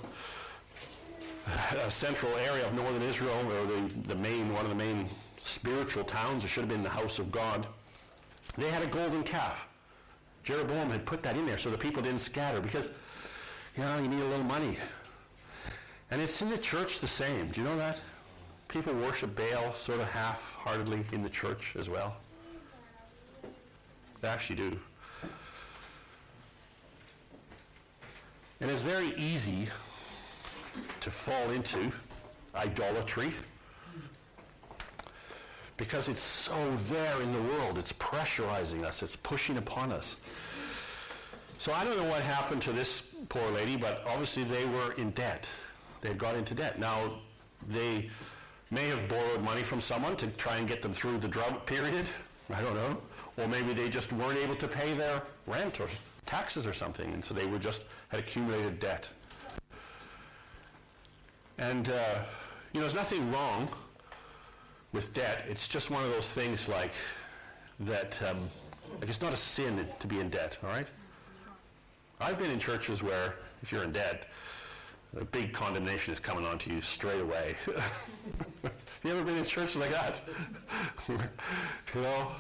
a 1.85 1.91
central 1.91 2.35
area 2.37 2.65
of 2.65 2.73
northern 2.73 3.03
Israel, 3.03 3.35
or 3.51 3.65
the, 3.67 3.91
the 4.07 4.15
main, 4.15 4.51
one 4.51 4.63
of 4.63 4.69
the 4.69 4.75
main 4.75 5.07
spiritual 5.45 6.03
towns, 6.03 6.43
it 6.43 6.47
should 6.47 6.61
have 6.61 6.69
been 6.69 6.83
the 6.83 6.89
house 6.89 7.19
of 7.19 7.31
God, 7.31 7.67
they 8.57 8.69
had 8.69 8.81
a 8.81 8.87
golden 8.87 9.23
calf. 9.23 9.67
Jeroboam 10.43 10.89
had 10.89 11.05
put 11.05 11.21
that 11.21 11.37
in 11.37 11.45
there 11.45 11.57
so 11.57 11.69
the 11.69 11.77
people 11.77 12.01
didn't 12.01 12.19
scatter 12.19 12.59
because 12.59 12.91
you 13.77 13.83
know, 13.83 13.97
you 13.99 14.07
need 14.07 14.21
a 14.21 14.27
little 14.27 14.45
money. 14.45 14.77
And 16.09 16.21
it's 16.21 16.41
in 16.41 16.49
the 16.49 16.57
church 16.57 16.99
the 16.99 17.07
same. 17.07 17.49
Do 17.49 17.61
you 17.61 17.67
know 17.67 17.77
that? 17.77 17.99
People 18.67 18.93
worship 18.93 19.35
Baal 19.35 19.73
sort 19.73 19.99
of 19.99 20.07
half-heartedly 20.07 21.01
in 21.11 21.21
the 21.21 21.29
church 21.29 21.75
as 21.77 21.89
well. 21.89 22.15
They 24.21 24.27
actually 24.27 24.55
do. 24.55 24.79
And 28.61 28.71
it's 28.71 28.81
very 28.81 29.13
easy 29.17 29.67
to 31.01 31.11
fall 31.11 31.51
into 31.51 31.91
idolatry 32.55 33.31
because 35.77 36.07
it's 36.07 36.21
so 36.21 36.75
there 36.89 37.21
in 37.21 37.33
the 37.33 37.41
world. 37.41 37.77
It's 37.77 37.93
pressurizing 37.93 38.83
us. 38.83 39.03
It's 39.03 39.15
pushing 39.15 39.57
upon 39.57 39.91
us. 39.91 40.17
So 41.57 41.73
I 41.73 41.83
don't 41.83 41.97
know 41.97 42.09
what 42.09 42.21
happened 42.21 42.61
to 42.63 42.71
this 42.71 43.03
poor 43.29 43.49
lady, 43.51 43.75
but 43.75 44.03
obviously 44.07 44.43
they 44.43 44.65
were 44.65 44.93
in 44.93 45.11
debt. 45.11 45.47
They 46.01 46.13
got 46.13 46.35
into 46.35 46.53
debt. 46.53 46.79
Now, 46.79 47.19
they 47.69 48.09
may 48.71 48.87
have 48.87 49.07
borrowed 49.07 49.41
money 49.41 49.63
from 49.63 49.79
someone 49.79 50.15
to 50.17 50.27
try 50.27 50.57
and 50.57 50.67
get 50.67 50.81
them 50.81 50.93
through 50.93 51.19
the 51.19 51.27
drought 51.27 51.65
period. 51.65 52.09
I 52.53 52.61
don't 52.61 52.75
know. 52.75 52.97
Or 53.37 53.47
maybe 53.47 53.73
they 53.73 53.89
just 53.89 54.13
weren't 54.13 54.37
able 54.37 54.55
to 54.55 54.67
pay 54.67 54.93
their 54.93 55.21
rent 55.47 55.79
or 55.79 55.87
taxes 56.25 56.65
or 56.65 56.73
something, 56.73 57.11
and 57.13 57.23
so 57.23 57.33
they 57.33 57.45
were 57.45 57.59
just 57.59 57.85
had 58.09 58.19
accumulated 58.19 58.79
debt. 58.79 59.09
And, 61.57 61.89
uh, 61.89 62.19
you 62.73 62.79
know, 62.79 62.81
there's 62.81 62.93
nothing 62.93 63.31
wrong 63.31 63.67
with 64.95 65.13
debt. 65.13 65.43
It's 65.49 65.67
just 65.67 65.91
one 65.91 66.03
of 66.03 66.09
those 66.09 66.33
things 66.33 66.69
like 66.69 66.93
that, 67.81 68.17
um, 68.23 68.39
like 69.01 69.09
it's 69.09 69.21
not 69.21 69.33
a 69.33 69.37
sin 69.37 69.85
to 69.99 70.07
be 70.07 70.21
in 70.21 70.29
debt, 70.29 70.57
all 70.63 70.69
right? 70.69 70.87
I've 72.21 72.39
been 72.39 72.49
in 72.49 72.59
churches 72.59 73.03
where 73.03 73.35
if 73.61 73.73
you're 73.73 73.83
in 73.83 73.91
debt, 73.91 74.27
a 75.19 75.25
big 75.25 75.53
condemnation 75.53 76.13
is 76.13 76.19
coming 76.19 76.45
onto 76.45 76.73
you 76.73 76.81
straight 76.81 77.19
away. 77.19 77.55
you 79.03 79.11
ever 79.11 79.23
been 79.23 79.37
in 79.37 79.43
church 79.43 79.75
like 79.75 79.91
that? 79.91 80.21
you 81.09 82.01
know? 82.01 82.31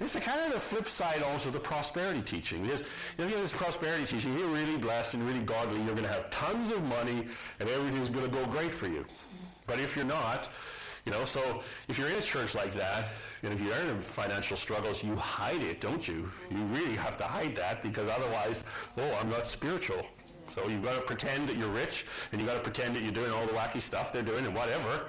It's 0.00 0.16
kind 0.16 0.40
of 0.40 0.52
the 0.52 0.60
flip 0.60 0.88
side 0.88 1.22
also 1.22 1.50
the 1.50 1.60
prosperity 1.60 2.20
teaching. 2.20 2.64
There's, 2.64 2.82
you 3.16 3.26
know, 3.26 3.40
this 3.40 3.52
prosperity 3.52 4.04
teaching, 4.04 4.36
you're 4.36 4.48
really 4.48 4.76
blessed 4.76 5.14
and 5.14 5.22
really 5.22 5.40
godly, 5.40 5.76
you're 5.76 5.94
going 5.94 6.02
to 6.02 6.12
have 6.12 6.30
tons 6.30 6.70
of 6.70 6.82
money 6.82 7.28
and 7.60 7.68
everything's 7.68 8.10
going 8.10 8.28
to 8.28 8.30
go 8.30 8.44
great 8.46 8.74
for 8.74 8.88
you. 8.88 9.06
But 9.68 9.78
if 9.78 9.94
you're 9.94 10.04
not, 10.04 10.48
you 11.04 11.12
know, 11.12 11.24
so 11.24 11.62
if 11.88 11.98
you're 11.98 12.08
in 12.08 12.16
a 12.16 12.22
church 12.22 12.54
like 12.54 12.74
that, 12.74 13.06
and 13.42 13.52
if 13.52 13.60
you're 13.60 13.76
in 13.76 14.00
financial 14.00 14.56
struggles, 14.56 15.02
you 15.02 15.14
hide 15.16 15.62
it, 15.62 15.80
don't 15.80 16.06
you? 16.08 16.30
You 16.50 16.62
really 16.64 16.96
have 16.96 17.18
to 17.18 17.24
hide 17.24 17.54
that 17.56 17.82
because 17.82 18.08
otherwise, 18.08 18.64
oh, 18.96 19.18
I'm 19.20 19.28
not 19.28 19.46
spiritual. 19.46 20.06
So 20.48 20.66
you've 20.68 20.82
got 20.82 20.94
to 20.94 21.02
pretend 21.02 21.48
that 21.48 21.56
you're 21.56 21.68
rich, 21.68 22.06
and 22.32 22.40
you've 22.40 22.48
got 22.48 22.56
to 22.56 22.62
pretend 22.62 22.96
that 22.96 23.02
you're 23.02 23.12
doing 23.12 23.32
all 23.32 23.46
the 23.46 23.52
wacky 23.52 23.80
stuff 23.80 24.12
they're 24.12 24.22
doing 24.22 24.46
and 24.46 24.54
whatever. 24.54 25.06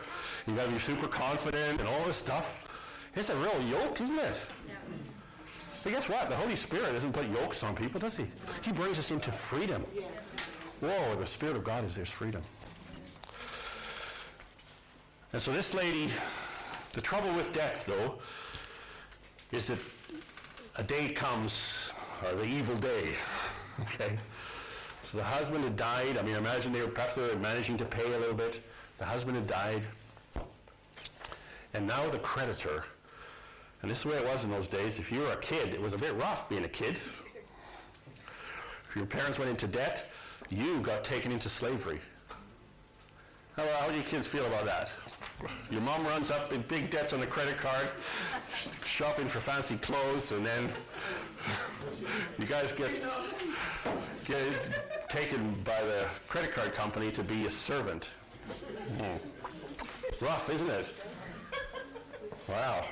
You've 0.47 0.57
got 0.57 0.65
to 0.65 0.71
be 0.71 0.79
super 0.79 1.07
confident 1.07 1.79
and 1.79 1.87
all 1.87 2.03
this 2.05 2.17
stuff. 2.17 2.67
It's 3.15 3.29
a 3.29 3.35
real 3.37 3.61
yoke, 3.69 4.01
isn't 4.01 4.17
it? 4.17 4.35
Yeah. 4.67 4.75
But 5.83 5.93
guess 5.93 6.09
what? 6.09 6.29
The 6.29 6.35
Holy 6.35 6.55
Spirit 6.55 6.93
doesn't 6.93 7.13
put 7.13 7.29
yokes 7.29 7.63
on 7.63 7.75
people, 7.75 7.99
does 7.99 8.17
he? 8.17 8.25
He 8.63 8.71
brings 8.71 8.97
us 8.99 9.11
into 9.11 9.31
freedom. 9.31 9.85
Whoa, 10.81 11.15
the 11.15 11.25
Spirit 11.25 11.55
of 11.55 11.63
God 11.63 11.85
is 11.85 11.95
there's 11.95 12.09
freedom. 12.09 12.41
And 15.35 15.41
so 15.41 15.51
this 15.51 15.73
lady, 15.73 16.07
the 16.93 17.01
trouble 17.01 17.29
with 17.33 17.51
death, 17.51 17.85
though, 17.85 18.19
is 19.51 19.65
that 19.65 19.79
a 20.77 20.83
day 20.83 21.09
comes, 21.09 21.91
or 22.23 22.35
the 22.35 22.45
evil 22.45 22.77
day, 22.77 23.09
okay? 23.81 24.17
So 25.03 25.17
the 25.17 25.25
husband 25.25 25.65
had 25.65 25.75
died. 25.75 26.17
I 26.17 26.21
mean, 26.21 26.35
imagine 26.35 26.71
they 26.71 26.79
were 26.79 26.87
perhaps 26.87 27.15
they 27.15 27.21
were 27.21 27.35
managing 27.35 27.75
to 27.79 27.83
pay 27.83 28.05
a 28.13 28.17
little 28.17 28.33
bit. 28.33 28.61
The 28.97 29.03
husband 29.03 29.35
had 29.35 29.45
died. 29.45 29.81
And 31.73 31.85
now 31.85 32.07
the 32.07 32.19
creditor, 32.19 32.85
and 33.81 33.91
this 33.91 33.97
is 33.97 34.03
the 34.05 34.11
way 34.11 34.15
it 34.15 34.25
was 34.25 34.45
in 34.45 34.51
those 34.51 34.67
days, 34.67 34.99
if 34.99 35.11
you 35.11 35.19
were 35.19 35.33
a 35.33 35.41
kid, 35.41 35.73
it 35.73 35.81
was 35.81 35.93
a 35.93 35.97
bit 35.97 36.13
rough 36.13 36.47
being 36.47 36.63
a 36.63 36.69
kid. 36.69 36.95
If 38.89 38.95
your 38.95 39.05
parents 39.05 39.37
went 39.37 39.51
into 39.51 39.67
debt, 39.67 40.09
you 40.49 40.79
got 40.79 41.03
taken 41.03 41.33
into 41.33 41.49
slavery. 41.49 41.99
How, 43.57 43.65
how 43.81 43.89
do 43.89 43.97
you 43.97 44.03
kids 44.03 44.27
feel 44.27 44.45
about 44.45 44.63
that? 44.63 44.91
Your 45.69 45.81
mom 45.81 46.05
runs 46.07 46.31
up 46.31 46.53
in 46.53 46.61
big 46.63 46.89
debts 46.89 47.13
on 47.13 47.19
the 47.19 47.27
credit 47.27 47.57
card, 47.57 47.87
shopping 48.83 49.27
for 49.27 49.39
fancy 49.39 49.75
clothes, 49.77 50.31
and 50.31 50.45
then 50.45 50.69
you 52.39 52.45
guys 52.45 52.71
get, 52.71 52.91
get 54.25 55.09
taken 55.09 55.53
by 55.63 55.81
the 55.81 56.07
credit 56.27 56.51
card 56.51 56.73
company 56.73 57.11
to 57.11 57.23
be 57.23 57.45
a 57.45 57.49
servant. 57.49 58.09
Mm. 58.97 59.19
Rough, 60.21 60.49
isn't 60.49 60.69
it? 60.69 60.85
Wow. 62.47 62.85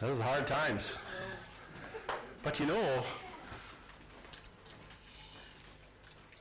Those 0.00 0.18
are 0.20 0.24
hard 0.24 0.46
times. 0.46 0.96
But 2.42 2.58
you 2.58 2.66
know, 2.66 3.04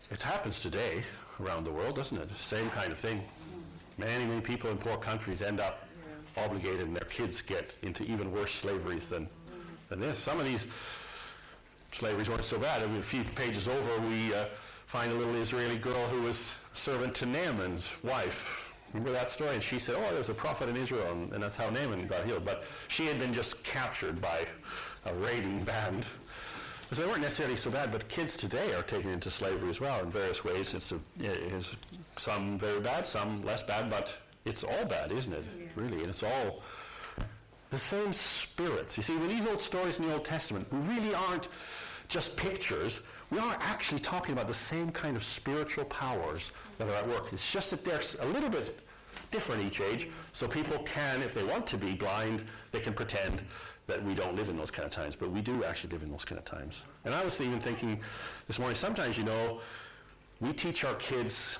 it 0.10 0.22
happens 0.22 0.62
today 0.62 1.04
around 1.40 1.66
the 1.66 1.72
world, 1.72 1.96
doesn't 1.96 2.18
it? 2.18 2.30
Same 2.38 2.70
kind 2.72 2.92
of 2.92 2.98
thing. 2.98 3.24
Many, 4.02 4.26
many 4.26 4.42
people 4.42 4.72
in 4.72 4.78
poor 4.78 4.98
countries 4.98 5.44
end 5.44 5.60
up 5.60 5.88
yeah. 6.36 6.44
obligated 6.44 6.82
and 6.82 6.96
their 6.96 7.08
kids 7.08 7.42
get 7.42 7.76
into 7.84 8.04
even 8.04 8.32
worse 8.32 8.52
slaveries 8.52 9.08
than, 9.08 9.30
than 9.90 10.00
this. 10.00 10.18
Some 10.18 10.40
of 10.40 10.46
these 10.46 10.68
slaveries 11.92 12.28
weren't 12.28 12.44
so 12.44 12.58
bad. 12.58 12.82
I 12.82 12.88
mean, 12.88 13.00
a 13.00 13.04
few 13.04 13.24
pages 13.24 13.68
over, 13.68 14.02
we 14.08 14.34
uh, 14.34 14.46
find 14.88 15.12
a 15.12 15.16
little 15.16 15.36
Israeli 15.36 15.78
girl 15.78 16.08
who 16.08 16.24
was 16.24 16.52
servant 16.74 17.14
to 17.16 17.28
Naaman's 17.28 17.92
wife. 18.04 18.68
Remember 18.92 19.12
that 19.12 19.30
story? 19.30 19.54
And 19.54 19.64
she 19.64 19.78
said, 19.78 19.96
oh, 19.98 20.14
there's 20.14 20.30
a 20.30 20.34
prophet 20.34 20.68
in 20.68 20.76
Israel, 20.76 21.12
and, 21.12 21.32
and 21.32 21.44
that's 21.44 21.56
how 21.56 21.70
Naaman 21.70 22.08
got 22.08 22.26
healed. 22.26 22.44
But 22.44 22.64
she 22.88 23.06
had 23.06 23.20
been 23.20 23.34
just 23.34 23.64
captured 23.64 24.20
by 24.20 24.46
a 25.06 25.14
raiding 25.14 25.64
band 25.64 26.06
so 26.92 27.02
they 27.02 27.08
weren't 27.08 27.22
necessarily 27.22 27.56
so 27.56 27.72
bad, 27.72 27.92
but 27.92 28.08
kids 28.10 28.36
today 28.36 28.74
are 28.74 28.84
taken 28.84 29.12
into 29.12 29.30
slavery 29.30 29.70
as 29.70 29.80
well 29.80 30.02
in 30.02 30.12
various 30.12 30.44
ways. 30.44 30.74
It's, 30.74 30.92
a, 30.92 31.00
it's 31.20 31.76
some 32.18 32.58
very 32.58 32.82
bad, 32.82 33.08
some 33.08 33.44
less 33.44 33.64
bad, 33.64 33.90
but 33.90 34.14
it's 34.46 34.64
all 34.64 34.86
bad, 34.86 35.12
isn't 35.12 35.32
it? 35.32 35.44
Yeah. 35.58 35.66
Really, 35.76 36.00
and 36.00 36.10
it's 36.10 36.24
all 36.24 36.62
the 37.70 37.78
same 37.78 38.12
spirits. 38.12 38.98
You 38.98 39.04
see, 39.04 39.16
when 39.16 39.30
these 39.30 39.46
old 39.46 39.62
stories 39.62 40.00
in 40.00 40.08
the 40.08 40.14
Old 40.14 40.26
Testament 40.26 40.68
we 40.72 40.80
really 40.80 41.16
aren't 41.16 41.48
just 42.10 42.36
pictures, 42.36 43.00
we 43.30 43.40
are 43.40 43.56
actually 43.62 44.02
talking 44.02 44.34
about 44.34 44.48
the 44.48 44.54
same 44.54 44.92
kind 44.92 45.16
of 45.16 45.24
spiritual 45.24 45.86
powers 45.86 46.52
that 46.78 46.90
are 46.90 46.96
at 46.96 47.08
work. 47.08 47.32
It's 47.32 47.50
just 47.50 47.72
that 47.72 47.86
they're 47.86 48.02
a 48.20 48.26
little 48.34 48.50
bit 48.50 48.78
different 49.32 49.64
each 49.64 49.80
age, 49.80 50.10
so 50.34 50.46
people 50.48 50.78
can, 50.80 51.22
if 51.22 51.34
they 51.34 51.44
want 51.46 51.66
to 51.68 51.78
be 51.78 51.94
blind, 51.94 52.44
they 52.74 52.80
can 52.80 52.94
pretend 52.94 53.42
that 53.88 54.04
we 54.04 54.14
don't 54.14 54.36
live 54.36 54.50
in 54.50 54.58
those 54.58 54.72
kind 54.72 54.86
of 54.86 54.92
times, 54.92 55.16
but 55.16 55.32
we 55.32 55.42
do 55.42 55.64
actually 55.64 55.92
live 55.94 56.04
in 56.04 56.12
those 56.12 56.26
kind 56.26 56.40
of 56.40 56.46
times. 56.46 56.84
And 57.06 57.14
I 57.14 57.24
was 57.24 57.40
even 57.42 57.60
thinking 57.60 58.00
this 58.48 58.60
morning, 58.60 58.76
sometimes, 58.76 59.18
you 59.18 59.24
know, 59.24 59.60
we 60.40 60.54
teach 60.54 60.84
our 60.84 60.96
kids, 60.96 61.58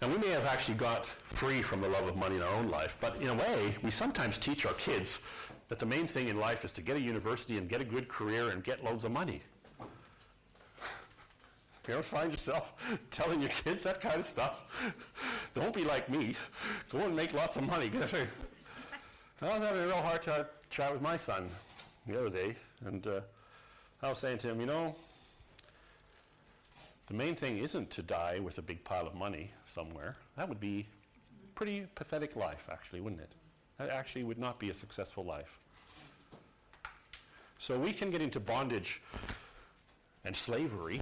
and 0.00 0.12
we 0.12 0.18
may 0.18 0.28
have 0.28 0.46
actually 0.46 0.74
got 0.74 1.06
free 1.06 1.62
from 1.62 1.80
the 1.80 1.88
love 1.88 2.06
of 2.06 2.16
money 2.16 2.36
in 2.36 2.42
our 2.42 2.54
own 2.54 2.68
life, 2.68 2.96
but 3.00 3.16
in 3.16 3.28
a 3.28 3.34
way, 3.34 3.76
we 3.82 3.90
sometimes 3.90 4.38
teach 4.38 4.66
our 4.66 4.74
kids 4.74 5.20
that 5.68 5.78
the 5.78 5.86
main 5.86 6.06
thing 6.06 6.28
in 6.28 6.38
life 6.38 6.64
is 6.64 6.72
to 6.72 6.82
get 6.82 6.96
a 6.96 7.00
university 7.00 7.58
and 7.58 7.68
get 7.68 7.80
a 7.80 7.84
good 7.84 8.08
career 8.08 8.50
and 8.50 8.64
get 8.64 8.84
loads 8.84 9.04
of 9.04 9.10
money. 9.10 9.42
You 11.88 11.94
ever 11.94 12.02
find 12.02 12.30
yourself 12.30 12.74
telling 13.10 13.40
your 13.40 13.50
kids 13.50 13.82
that 13.84 14.00
kind 14.02 14.20
of 14.20 14.26
stuff? 14.26 14.60
Don't 15.54 15.74
be 15.74 15.84
like 15.84 16.10
me. 16.10 16.34
Go 16.90 16.98
and 16.98 17.16
make 17.16 17.32
lots 17.32 17.56
of 17.56 17.62
money. 17.62 17.90
I 19.40 19.56
was 19.56 19.68
having 19.68 19.82
a 19.82 19.86
real 19.86 20.02
hard 20.02 20.22
time 20.22 20.46
chat 20.68 20.92
with 20.92 21.00
my 21.00 21.16
son 21.16 21.48
the 22.08 22.18
other 22.18 22.28
day, 22.28 22.56
and 22.84 23.06
uh, 23.06 23.20
I 24.02 24.08
was 24.08 24.18
saying 24.18 24.38
to 24.38 24.48
him, 24.48 24.58
you 24.58 24.66
know, 24.66 24.96
the 27.06 27.14
main 27.14 27.36
thing 27.36 27.58
isn't 27.58 27.88
to 27.90 28.02
die 28.02 28.40
with 28.40 28.58
a 28.58 28.62
big 28.62 28.82
pile 28.82 29.06
of 29.06 29.14
money 29.14 29.52
somewhere. 29.72 30.14
That 30.36 30.48
would 30.48 30.58
be 30.58 30.88
pretty 31.54 31.86
pathetic 31.94 32.34
life, 32.34 32.66
actually, 32.68 33.00
wouldn't 33.00 33.22
it? 33.22 33.30
That 33.78 33.90
actually 33.90 34.24
would 34.24 34.38
not 34.38 34.58
be 34.58 34.70
a 34.70 34.74
successful 34.74 35.24
life. 35.24 35.60
So 37.58 37.78
we 37.78 37.92
can 37.92 38.10
get 38.10 38.20
into 38.20 38.40
bondage 38.40 39.00
and 40.24 40.36
slavery. 40.36 41.00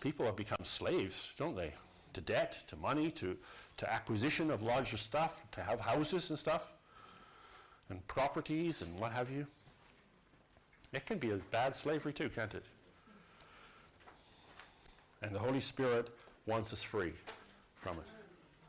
People 0.00 0.24
have 0.24 0.36
become 0.36 0.64
slaves, 0.64 1.34
don't 1.36 1.54
they? 1.54 1.74
To 2.14 2.22
debt, 2.22 2.56
to 2.68 2.76
money, 2.76 3.10
to, 3.10 3.36
to 3.76 3.92
acquisition 3.92 4.50
of 4.50 4.62
larger 4.62 4.96
stuff, 4.96 5.42
to 5.52 5.60
have 5.60 5.78
houses 5.78 6.30
and 6.30 6.38
stuff 6.38 6.62
and 7.90 8.06
properties 8.08 8.82
and 8.82 8.98
what 8.98 9.12
have 9.12 9.30
you. 9.30 9.46
It 10.92 11.06
can 11.06 11.18
be 11.18 11.30
a 11.30 11.36
bad 11.36 11.74
slavery 11.74 12.12
too, 12.12 12.28
can't 12.28 12.54
it? 12.54 12.64
And 15.22 15.34
the 15.34 15.38
Holy 15.38 15.60
Spirit 15.60 16.08
wants 16.46 16.72
us 16.72 16.82
free 16.82 17.12
from 17.80 17.98
it. 17.98 18.06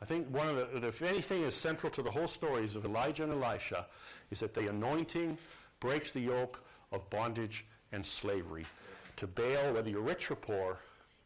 I 0.00 0.04
think 0.04 0.28
one 0.28 0.48
of 0.48 0.56
the, 0.56 0.86
if 0.86 1.02
anything 1.02 1.42
is 1.42 1.54
central 1.54 1.90
to 1.92 2.02
the 2.02 2.10
whole 2.10 2.28
stories 2.28 2.76
of 2.76 2.84
Elijah 2.84 3.24
and 3.24 3.32
Elisha, 3.32 3.86
is 4.30 4.40
that 4.40 4.54
the 4.54 4.68
anointing 4.68 5.36
breaks 5.80 6.12
the 6.12 6.20
yoke 6.20 6.60
of 6.92 7.08
bondage 7.10 7.64
and 7.92 8.04
slavery. 8.04 8.66
to 9.16 9.26
Baal, 9.26 9.74
whether 9.74 9.90
you're 9.90 10.00
rich 10.00 10.30
or 10.30 10.36
poor. 10.36 10.78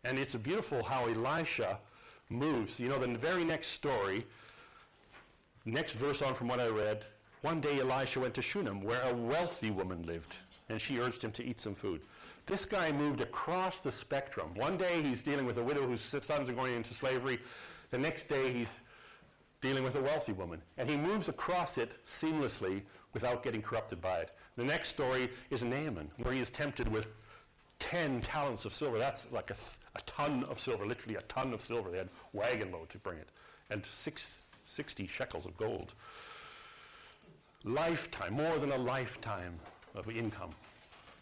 And 0.04 0.18
it's 0.18 0.34
beautiful 0.34 0.82
how 0.82 1.06
Elisha 1.06 1.78
moves. 2.30 2.80
You 2.80 2.88
know, 2.88 2.98
the 2.98 3.06
very 3.18 3.44
next 3.44 3.68
story, 3.68 4.26
next 5.64 5.92
verse 5.92 6.22
on 6.22 6.34
from 6.34 6.48
what 6.48 6.60
I 6.60 6.68
read, 6.68 7.04
one 7.42 7.60
day 7.60 7.80
Elisha 7.80 8.20
went 8.20 8.34
to 8.34 8.42
Shunem, 8.42 8.82
where 8.82 9.02
a 9.02 9.14
wealthy 9.14 9.70
woman 9.70 10.02
lived, 10.04 10.36
and 10.68 10.80
she 10.80 10.98
urged 10.98 11.22
him 11.22 11.32
to 11.32 11.44
eat 11.44 11.60
some 11.60 11.74
food. 11.74 12.00
This 12.46 12.64
guy 12.64 12.90
moved 12.90 13.20
across 13.20 13.78
the 13.80 13.92
spectrum. 13.92 14.50
One 14.54 14.76
day 14.76 15.02
he's 15.02 15.22
dealing 15.22 15.46
with 15.46 15.58
a 15.58 15.62
widow 15.62 15.86
whose 15.86 16.00
sons 16.00 16.48
are 16.48 16.54
going 16.54 16.74
into 16.74 16.94
slavery. 16.94 17.38
The 17.90 17.98
next 17.98 18.28
day 18.28 18.52
he's 18.52 18.80
dealing 19.60 19.84
with 19.84 19.94
a 19.94 20.00
wealthy 20.00 20.32
woman. 20.32 20.60
And 20.76 20.90
he 20.90 20.96
moves 20.96 21.28
across 21.28 21.78
it 21.78 22.04
seamlessly 22.04 22.82
without 23.14 23.42
getting 23.42 23.62
corrupted 23.62 24.00
by 24.00 24.18
it. 24.18 24.30
The 24.56 24.64
next 24.64 24.88
story 24.88 25.30
is 25.50 25.62
Naaman, 25.62 26.10
where 26.18 26.34
he 26.34 26.40
is 26.40 26.50
tempted 26.50 26.88
with 26.88 27.06
10 27.78 28.22
talents 28.22 28.64
of 28.64 28.74
silver. 28.74 28.98
That's 28.98 29.30
like 29.30 29.50
a, 29.50 29.54
th- 29.54 29.78
a 29.96 30.00
ton 30.02 30.44
of 30.44 30.58
silver, 30.58 30.84
literally 30.86 31.16
a 31.16 31.22
ton 31.22 31.52
of 31.52 31.60
silver. 31.60 31.90
They 31.90 31.98
had 31.98 32.08
wagon 32.32 32.72
load 32.72 32.88
to 32.90 32.98
bring 32.98 33.18
it. 33.18 33.28
And 33.70 33.86
six, 33.86 34.48
60 34.64 35.06
shekels 35.06 35.46
of 35.46 35.56
gold. 35.56 35.94
Lifetime, 37.64 38.34
more 38.34 38.58
than 38.58 38.72
a 38.72 38.76
lifetime 38.76 39.58
of 39.94 40.10
income. 40.10 40.50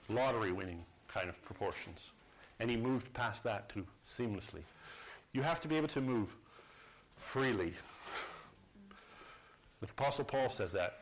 Lottery 0.08 0.52
winning 0.52 0.82
kind 1.06 1.28
of 1.28 1.40
proportions. 1.44 2.12
And 2.60 2.70
he 2.70 2.76
moved 2.76 3.12
past 3.12 3.44
that 3.44 3.68
too, 3.68 3.86
seamlessly. 4.06 4.62
You 5.32 5.42
have 5.42 5.60
to 5.60 5.68
be 5.68 5.76
able 5.76 5.88
to 5.88 6.00
move 6.00 6.34
freely. 7.16 7.72
The 9.80 9.88
Apostle 9.88 10.24
Paul 10.24 10.48
says 10.48 10.72
that. 10.72 11.00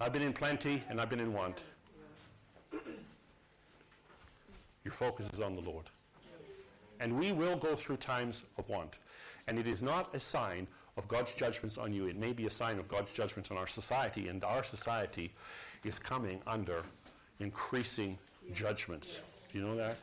I've 0.00 0.12
been 0.12 0.22
in 0.22 0.32
plenty 0.32 0.82
and 0.88 1.00
I've 1.00 1.10
been 1.10 1.20
in 1.20 1.32
want. 1.32 1.60
Your 4.84 4.92
focus 4.92 5.28
is 5.32 5.40
on 5.40 5.54
the 5.54 5.60
Lord. 5.60 5.86
And 7.00 7.18
we 7.18 7.32
will 7.32 7.56
go 7.56 7.76
through 7.76 7.98
times 7.98 8.44
of 8.56 8.68
want. 8.68 8.96
And 9.46 9.58
it 9.58 9.66
is 9.66 9.82
not 9.82 10.14
a 10.14 10.20
sign 10.20 10.66
of 10.98 11.06
God's 11.06 11.32
judgments 11.32 11.78
on 11.78 11.92
you. 11.92 12.06
It 12.06 12.16
may 12.16 12.32
be 12.32 12.46
a 12.46 12.50
sign 12.50 12.78
of 12.78 12.88
God's 12.88 13.12
judgments 13.12 13.50
on 13.52 13.56
our 13.56 13.68
society. 13.68 14.28
And 14.28 14.42
our 14.42 14.64
society 14.64 15.32
is 15.84 15.98
coming 15.98 16.40
under 16.46 16.82
increasing 17.38 18.18
judgments. 18.52 19.20
Do 19.50 19.58
you 19.58 19.64
know 19.64 19.76
that? 19.76 19.96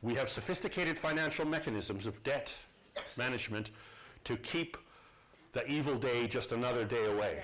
We 0.00 0.14
have 0.14 0.28
sophisticated 0.28 0.96
financial 0.96 1.44
mechanisms 1.44 2.06
of 2.06 2.22
debt 2.22 2.52
management 3.16 3.72
to 4.24 4.36
keep 4.36 4.76
the 5.52 5.66
evil 5.70 5.96
day 5.96 6.28
just 6.28 6.52
another 6.52 6.84
day 6.84 7.04
away. 7.06 7.42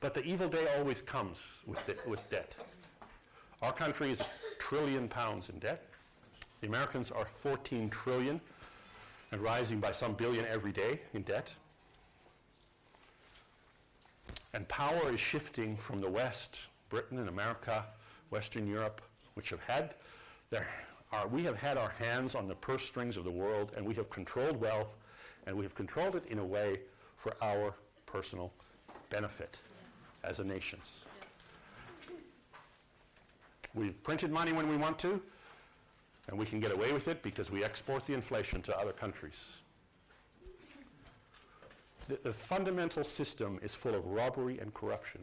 But 0.00 0.14
the 0.14 0.24
evil 0.24 0.48
day 0.48 0.66
always 0.78 1.02
comes 1.02 1.36
with, 1.66 1.84
de- 1.86 2.08
with 2.08 2.28
debt. 2.30 2.56
Our 3.62 3.72
country 3.72 4.10
is 4.10 4.20
a 4.20 4.26
trillion 4.58 5.06
pounds 5.06 5.50
in 5.50 5.58
debt. 5.58 5.84
The 6.62 6.66
Americans 6.66 7.10
are 7.10 7.26
14 7.26 7.90
trillion 7.90 8.40
and 9.32 9.40
rising 9.40 9.80
by 9.80 9.92
some 9.92 10.14
billion 10.14 10.44
every 10.46 10.72
day 10.72 11.00
in 11.14 11.22
debt. 11.22 11.52
And 14.52 14.66
power 14.68 15.12
is 15.12 15.20
shifting 15.20 15.76
from 15.76 16.00
the 16.00 16.10
West, 16.10 16.62
Britain 16.88 17.18
and 17.18 17.28
America, 17.28 17.84
Western 18.30 18.66
Europe, 18.66 19.00
which 19.34 19.50
have 19.50 19.60
had 19.60 19.94
their, 20.50 20.66
our, 21.12 21.28
we 21.28 21.44
have 21.44 21.56
had 21.56 21.76
our 21.76 21.90
hands 21.90 22.34
on 22.34 22.48
the 22.48 22.54
purse 22.56 22.84
strings 22.84 23.16
of 23.16 23.24
the 23.24 23.30
world, 23.30 23.72
and 23.76 23.86
we 23.86 23.94
have 23.94 24.10
controlled 24.10 24.60
wealth, 24.60 24.96
and 25.46 25.56
we 25.56 25.64
have 25.64 25.74
controlled 25.74 26.16
it 26.16 26.24
in 26.28 26.40
a 26.40 26.44
way 26.44 26.80
for 27.16 27.34
our 27.40 27.74
personal 28.06 28.52
benefit 29.08 29.58
as 30.24 30.40
a 30.40 30.44
nations. 30.44 31.04
We've 33.74 34.02
printed 34.02 34.32
money 34.32 34.52
when 34.52 34.68
we 34.68 34.76
want 34.76 34.98
to, 35.00 35.22
and 36.28 36.38
we 36.38 36.46
can 36.46 36.60
get 36.60 36.72
away 36.72 36.92
with 36.92 37.08
it 37.08 37.22
because 37.22 37.50
we 37.50 37.64
export 37.64 38.06
the 38.06 38.14
inflation 38.14 38.62
to 38.62 38.78
other 38.78 38.92
countries. 38.92 39.56
The, 42.08 42.18
the 42.22 42.32
fundamental 42.32 43.04
system 43.04 43.58
is 43.62 43.74
full 43.74 43.94
of 43.94 44.04
robbery 44.06 44.58
and 44.58 44.72
corruption. 44.74 45.22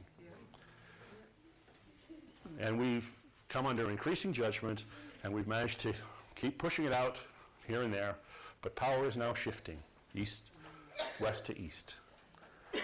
And 2.59 2.79
we've 2.79 3.09
come 3.49 3.65
under 3.65 3.89
increasing 3.89 4.33
judgment, 4.33 4.85
and 5.23 5.33
we've 5.33 5.47
managed 5.47 5.79
to 5.79 5.93
keep 6.35 6.57
pushing 6.57 6.85
it 6.85 6.93
out 6.93 7.19
here 7.67 7.81
and 7.81 7.93
there, 7.93 8.15
but 8.61 8.75
power 8.75 9.05
is 9.05 9.17
now 9.17 9.33
shifting 9.33 9.77
east, 10.15 10.51
west 11.19 11.45
to 11.45 11.59
east. 11.59 11.95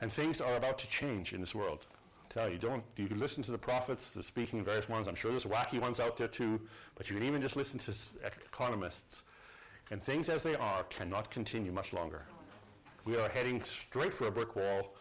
And 0.00 0.12
things 0.12 0.40
are 0.40 0.56
about 0.56 0.78
to 0.78 0.88
change 0.88 1.32
in 1.32 1.38
this 1.38 1.54
world. 1.54 1.86
Tell 2.32 2.50
you, 2.50 2.56
don't 2.56 2.82
you 2.96 3.08
can 3.08 3.18
listen 3.18 3.42
to 3.42 3.52
the 3.52 3.58
prophets, 3.58 4.08
the 4.10 4.22
speaking 4.22 4.64
various 4.64 4.88
ones. 4.88 5.06
I'm 5.06 5.14
sure 5.14 5.30
there's 5.30 5.44
wacky 5.44 5.78
ones 5.78 6.00
out 6.00 6.16
there 6.16 6.28
too, 6.28 6.58
but 6.94 7.10
you 7.10 7.16
can 7.16 7.26
even 7.26 7.42
just 7.42 7.56
listen 7.56 7.78
to 7.80 7.92
economists. 8.46 9.24
And 9.90 10.02
things 10.02 10.30
as 10.30 10.42
they 10.42 10.54
are 10.54 10.84
cannot 10.84 11.30
continue 11.30 11.72
much 11.72 11.92
longer. 11.92 12.24
We 13.04 13.16
are 13.18 13.28
heading 13.28 13.62
straight 13.64 14.14
for 14.14 14.28
a 14.28 14.30
brick 14.30 14.56
wall, 14.56 14.94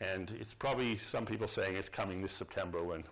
and 0.00 0.30
it's 0.38 0.54
probably 0.54 0.96
some 0.98 1.26
people 1.26 1.48
saying 1.48 1.74
it's 1.74 1.88
coming 1.88 2.22
this 2.22 2.32
September 2.32 2.84
when 2.84 3.02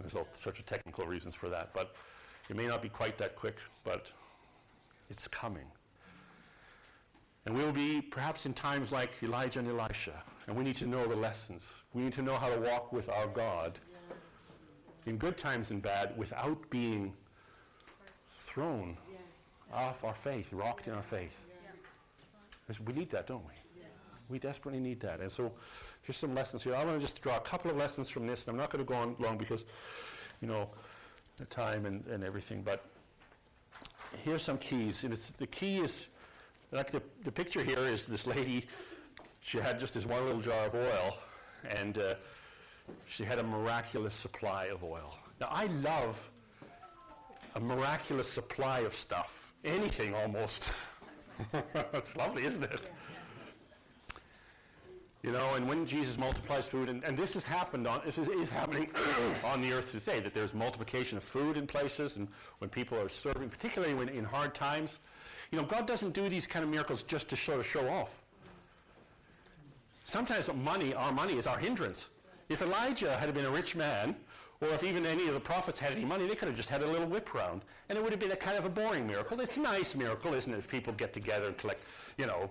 there's 0.00 0.16
all 0.16 0.26
sorts 0.34 0.58
of 0.58 0.66
technical 0.66 1.06
reasons 1.06 1.36
for 1.36 1.48
that. 1.50 1.72
But 1.72 1.94
it 2.50 2.56
may 2.56 2.66
not 2.66 2.82
be 2.82 2.88
quite 2.88 3.16
that 3.18 3.36
quick, 3.36 3.58
but 3.84 4.06
it's 5.08 5.28
coming. 5.28 5.66
And 7.46 7.56
we 7.56 7.62
will 7.62 7.72
be 7.72 8.00
perhaps 8.00 8.46
in 8.46 8.54
times 8.54 8.90
like 8.90 9.10
Elijah 9.22 9.58
and 9.58 9.68
Elisha, 9.68 10.22
and 10.46 10.56
we 10.56 10.64
need 10.64 10.76
to 10.76 10.86
know 10.86 11.06
the 11.06 11.16
lessons. 11.16 11.74
We 11.92 12.02
need 12.02 12.14
to 12.14 12.22
know 12.22 12.36
how 12.36 12.48
to 12.48 12.58
walk 12.58 12.92
with 12.92 13.08
our 13.08 13.26
God 13.26 13.78
in 15.06 15.18
good 15.18 15.36
times 15.36 15.70
and 15.70 15.82
bad 15.82 16.16
without 16.16 16.70
being 16.70 17.12
thrown 18.34 18.96
off 19.72 20.04
our 20.04 20.14
faith, 20.14 20.52
rocked 20.52 20.88
in 20.88 20.94
our 20.94 21.02
faith. 21.02 21.36
We 22.86 22.94
need 22.94 23.10
that, 23.10 23.26
don't 23.26 23.44
we? 23.44 23.52
We 24.30 24.38
desperately 24.38 24.80
need 24.80 25.00
that. 25.00 25.20
And 25.20 25.30
so 25.30 25.52
here's 26.02 26.16
some 26.16 26.34
lessons 26.34 26.62
here. 26.62 26.74
I 26.74 26.82
want 26.84 26.98
to 26.98 27.00
just 27.06 27.20
draw 27.20 27.36
a 27.36 27.40
couple 27.40 27.70
of 27.70 27.76
lessons 27.76 28.08
from 28.08 28.26
this, 28.26 28.46
and 28.46 28.52
I'm 28.52 28.56
not 28.56 28.70
going 28.70 28.82
to 28.82 28.88
go 28.88 28.96
on 28.98 29.16
long 29.18 29.36
because, 29.36 29.66
you 30.40 30.48
know, 30.48 30.70
the 31.36 31.44
time 31.46 31.84
and, 31.84 32.06
and 32.06 32.24
everything, 32.24 32.62
but 32.62 32.86
here's 34.22 34.42
some 34.42 34.56
keys. 34.56 35.04
And 35.04 35.12
it's, 35.12 35.30
the 35.30 35.46
key 35.46 35.78
is 35.78 36.06
like 36.74 36.90
the, 36.90 37.00
the 37.22 37.30
picture 37.30 37.62
here 37.62 37.78
is 37.78 38.04
this 38.04 38.26
lady, 38.26 38.66
she 39.40 39.58
had 39.58 39.78
just 39.78 39.94
this 39.94 40.04
one 40.04 40.24
little 40.26 40.40
jar 40.40 40.66
of 40.66 40.74
oil, 40.74 41.16
and 41.70 41.98
uh, 41.98 42.14
she 43.06 43.24
had 43.24 43.38
a 43.38 43.42
miraculous 43.42 44.14
supply 44.14 44.66
of 44.66 44.82
oil. 44.82 45.14
Now, 45.40 45.48
I 45.50 45.66
love 45.66 46.28
a 47.54 47.60
miraculous 47.60 48.28
supply 48.28 48.80
of 48.80 48.92
stuff, 48.94 49.52
anything 49.64 50.14
almost. 50.14 50.66
That's 51.72 52.16
lovely, 52.16 52.44
isn't 52.44 52.64
it? 52.64 52.90
You 55.22 55.32
know, 55.32 55.54
and 55.54 55.66
when 55.66 55.86
Jesus 55.86 56.18
multiplies 56.18 56.68
food, 56.68 56.90
and, 56.90 57.02
and 57.04 57.16
this 57.16 57.34
has 57.34 57.46
happened 57.46 57.86
on, 57.86 58.02
this 58.04 58.18
is, 58.18 58.28
is 58.28 58.50
happening 58.50 58.90
on 59.44 59.62
the 59.62 59.72
earth 59.72 59.92
today, 59.92 60.20
that 60.20 60.34
there's 60.34 60.52
multiplication 60.52 61.16
of 61.18 61.24
food 61.24 61.56
in 61.56 61.66
places, 61.66 62.16
and 62.16 62.28
when 62.58 62.68
people 62.68 62.98
are 62.98 63.08
serving, 63.08 63.48
particularly 63.48 63.94
when 63.94 64.08
in 64.08 64.24
hard 64.24 64.54
times, 64.54 64.98
you 65.54 65.60
know, 65.60 65.66
God 65.68 65.86
doesn't 65.86 66.14
do 66.14 66.28
these 66.28 66.48
kind 66.48 66.64
of 66.64 66.70
miracles 66.70 67.04
just 67.04 67.28
to 67.28 67.36
show 67.36 67.56
to 67.56 67.62
show 67.62 67.88
off. 67.88 68.20
Sometimes 70.02 70.52
money, 70.52 70.92
our 70.94 71.12
money, 71.12 71.38
is 71.38 71.46
our 71.46 71.56
hindrance. 71.56 72.08
If 72.48 72.60
Elijah 72.60 73.16
had 73.16 73.32
been 73.32 73.44
a 73.44 73.50
rich 73.50 73.76
man, 73.76 74.16
or 74.60 74.66
if 74.70 74.82
even 74.82 75.06
any 75.06 75.28
of 75.28 75.34
the 75.34 75.38
prophets 75.38 75.78
had 75.78 75.92
any 75.92 76.04
money, 76.04 76.26
they 76.26 76.34
could 76.34 76.48
have 76.48 76.56
just 76.56 76.68
had 76.68 76.82
a 76.82 76.86
little 76.88 77.06
whip 77.06 77.32
round, 77.34 77.62
and 77.88 77.96
it 77.96 78.02
would 78.02 78.10
have 78.10 78.18
been 78.18 78.32
a 78.32 78.36
kind 78.36 78.58
of 78.58 78.64
a 78.64 78.68
boring 78.68 79.06
miracle. 79.06 79.38
It's 79.40 79.56
a 79.56 79.60
nice 79.60 79.94
miracle, 79.94 80.34
isn't 80.34 80.52
it? 80.52 80.58
If 80.58 80.66
people 80.66 80.92
get 80.92 81.12
together 81.12 81.46
and 81.46 81.56
collect, 81.56 81.84
you 82.18 82.26
know, 82.26 82.50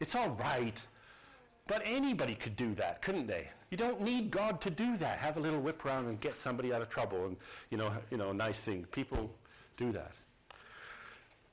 it's 0.00 0.14
all 0.14 0.30
right. 0.30 0.78
But 1.66 1.82
anybody 1.84 2.34
could 2.34 2.56
do 2.56 2.74
that, 2.76 3.02
couldn't 3.02 3.26
they? 3.26 3.46
You 3.70 3.76
don't 3.76 4.00
need 4.00 4.30
God 4.30 4.62
to 4.62 4.70
do 4.70 4.96
that. 4.96 5.18
Have 5.18 5.36
a 5.36 5.40
little 5.40 5.60
whip 5.60 5.84
round 5.84 6.08
and 6.08 6.18
get 6.18 6.38
somebody 6.38 6.72
out 6.72 6.80
of 6.80 6.88
trouble, 6.88 7.26
and 7.26 7.36
you 7.68 7.76
know, 7.76 7.92
you 8.10 8.16
know, 8.16 8.32
nice 8.32 8.60
thing. 8.60 8.86
People 8.90 9.30
do 9.76 9.92
that. 9.92 10.12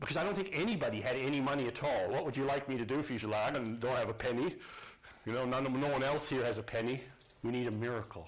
Because 0.04 0.18
I 0.18 0.24
don't 0.26 0.36
think 0.36 0.50
anybody 0.52 1.00
had 1.00 1.16
any 1.16 1.39
money 1.39 1.66
at 1.66 1.82
all. 1.82 2.10
What 2.10 2.26
would 2.26 2.36
you 2.36 2.44
like 2.44 2.68
me 2.68 2.78
to 2.78 2.84
do 2.84 3.02
for 3.02 3.13
you, 3.13 3.20
July? 3.20 3.48
I 3.48 3.52
don't 3.52 3.82
have 3.82 4.10
a 4.10 4.13
penny. 4.13 4.54
You 5.26 5.32
know, 5.32 5.46
none, 5.46 5.63
no 5.80 5.88
one 5.88 6.04
else 6.04 6.28
here 6.28 6.44
has 6.44 6.58
a 6.58 6.62
penny. 6.62 7.00
We 7.42 7.52
need 7.52 7.68
a 7.68 7.72
miracle. 7.72 8.28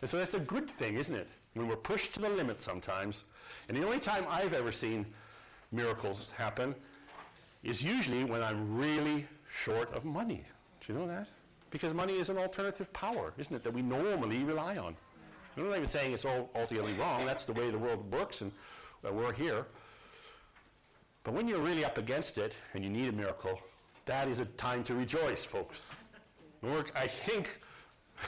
And 0.00 0.08
so 0.08 0.16
that's 0.16 0.32
a 0.32 0.40
good 0.40 0.70
thing, 0.70 0.96
isn't 0.96 1.14
it? 1.14 1.28
When 1.52 1.68
we're 1.68 1.76
pushed 1.76 2.14
to 2.14 2.20
the 2.20 2.30
limit 2.30 2.58
sometimes. 2.58 3.24
And 3.68 3.76
the 3.76 3.84
only 3.84 4.00
time 4.00 4.24
I've 4.26 4.54
ever 4.54 4.72
seen 4.72 5.04
miracles 5.70 6.32
happen 6.38 6.74
is 7.62 7.82
usually 7.82 8.24
when 8.24 8.42
I'm 8.42 8.74
really 8.74 9.26
short 9.64 9.92
of 9.92 10.06
money. 10.06 10.42
Do 10.80 10.94
you 10.94 10.98
know 10.98 11.06
that? 11.08 11.28
Because 11.68 11.92
money 11.92 12.14
is 12.14 12.30
an 12.30 12.38
alternative 12.38 12.90
power, 12.94 13.34
isn't 13.36 13.54
it, 13.54 13.62
that 13.64 13.74
we 13.74 13.82
normally 13.82 14.44
rely 14.44 14.78
on. 14.78 14.96
I'm 15.58 15.68
not 15.68 15.76
even 15.76 15.86
saying 15.86 16.14
it's 16.14 16.24
all 16.24 16.48
altogether 16.54 16.88
wrong. 16.98 17.26
That's 17.26 17.44
the 17.44 17.52
way 17.52 17.70
the 17.70 17.76
world 17.76 18.10
works, 18.10 18.40
and 18.40 18.50
we're 19.02 19.34
here. 19.34 19.66
But 21.24 21.34
when 21.34 21.48
you're 21.48 21.60
really 21.60 21.84
up 21.84 21.98
against 21.98 22.38
it 22.38 22.56
and 22.74 22.84
you 22.84 22.90
need 22.90 23.08
a 23.08 23.12
miracle, 23.12 23.60
that 24.06 24.28
is 24.28 24.40
a 24.40 24.44
time 24.44 24.84
to 24.84 24.94
rejoice, 24.94 25.44
folks. 25.44 25.90
I 26.94 27.06
think 27.06 27.60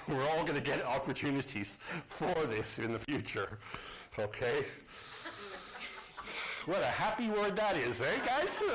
We're 0.09 0.23
all 0.31 0.43
going 0.43 0.55
to 0.55 0.61
get 0.61 0.85
opportunities 0.85 1.79
for 2.09 2.33
this 2.47 2.79
in 2.79 2.93
the 2.93 2.99
future. 2.99 3.59
Okay? 4.19 4.65
What 6.67 6.83
a 6.83 6.87
happy 6.87 7.29
word 7.29 7.57
that 7.57 7.77
is, 7.77 8.01
eh, 8.01 8.07
guys? 8.25 8.63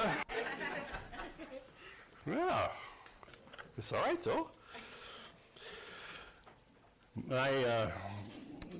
yeah. 2.28 2.68
It's 3.78 3.92
all 3.92 4.02
right, 4.02 4.22
though. 4.22 4.50
My, 7.28 7.50
uh, 7.50 7.92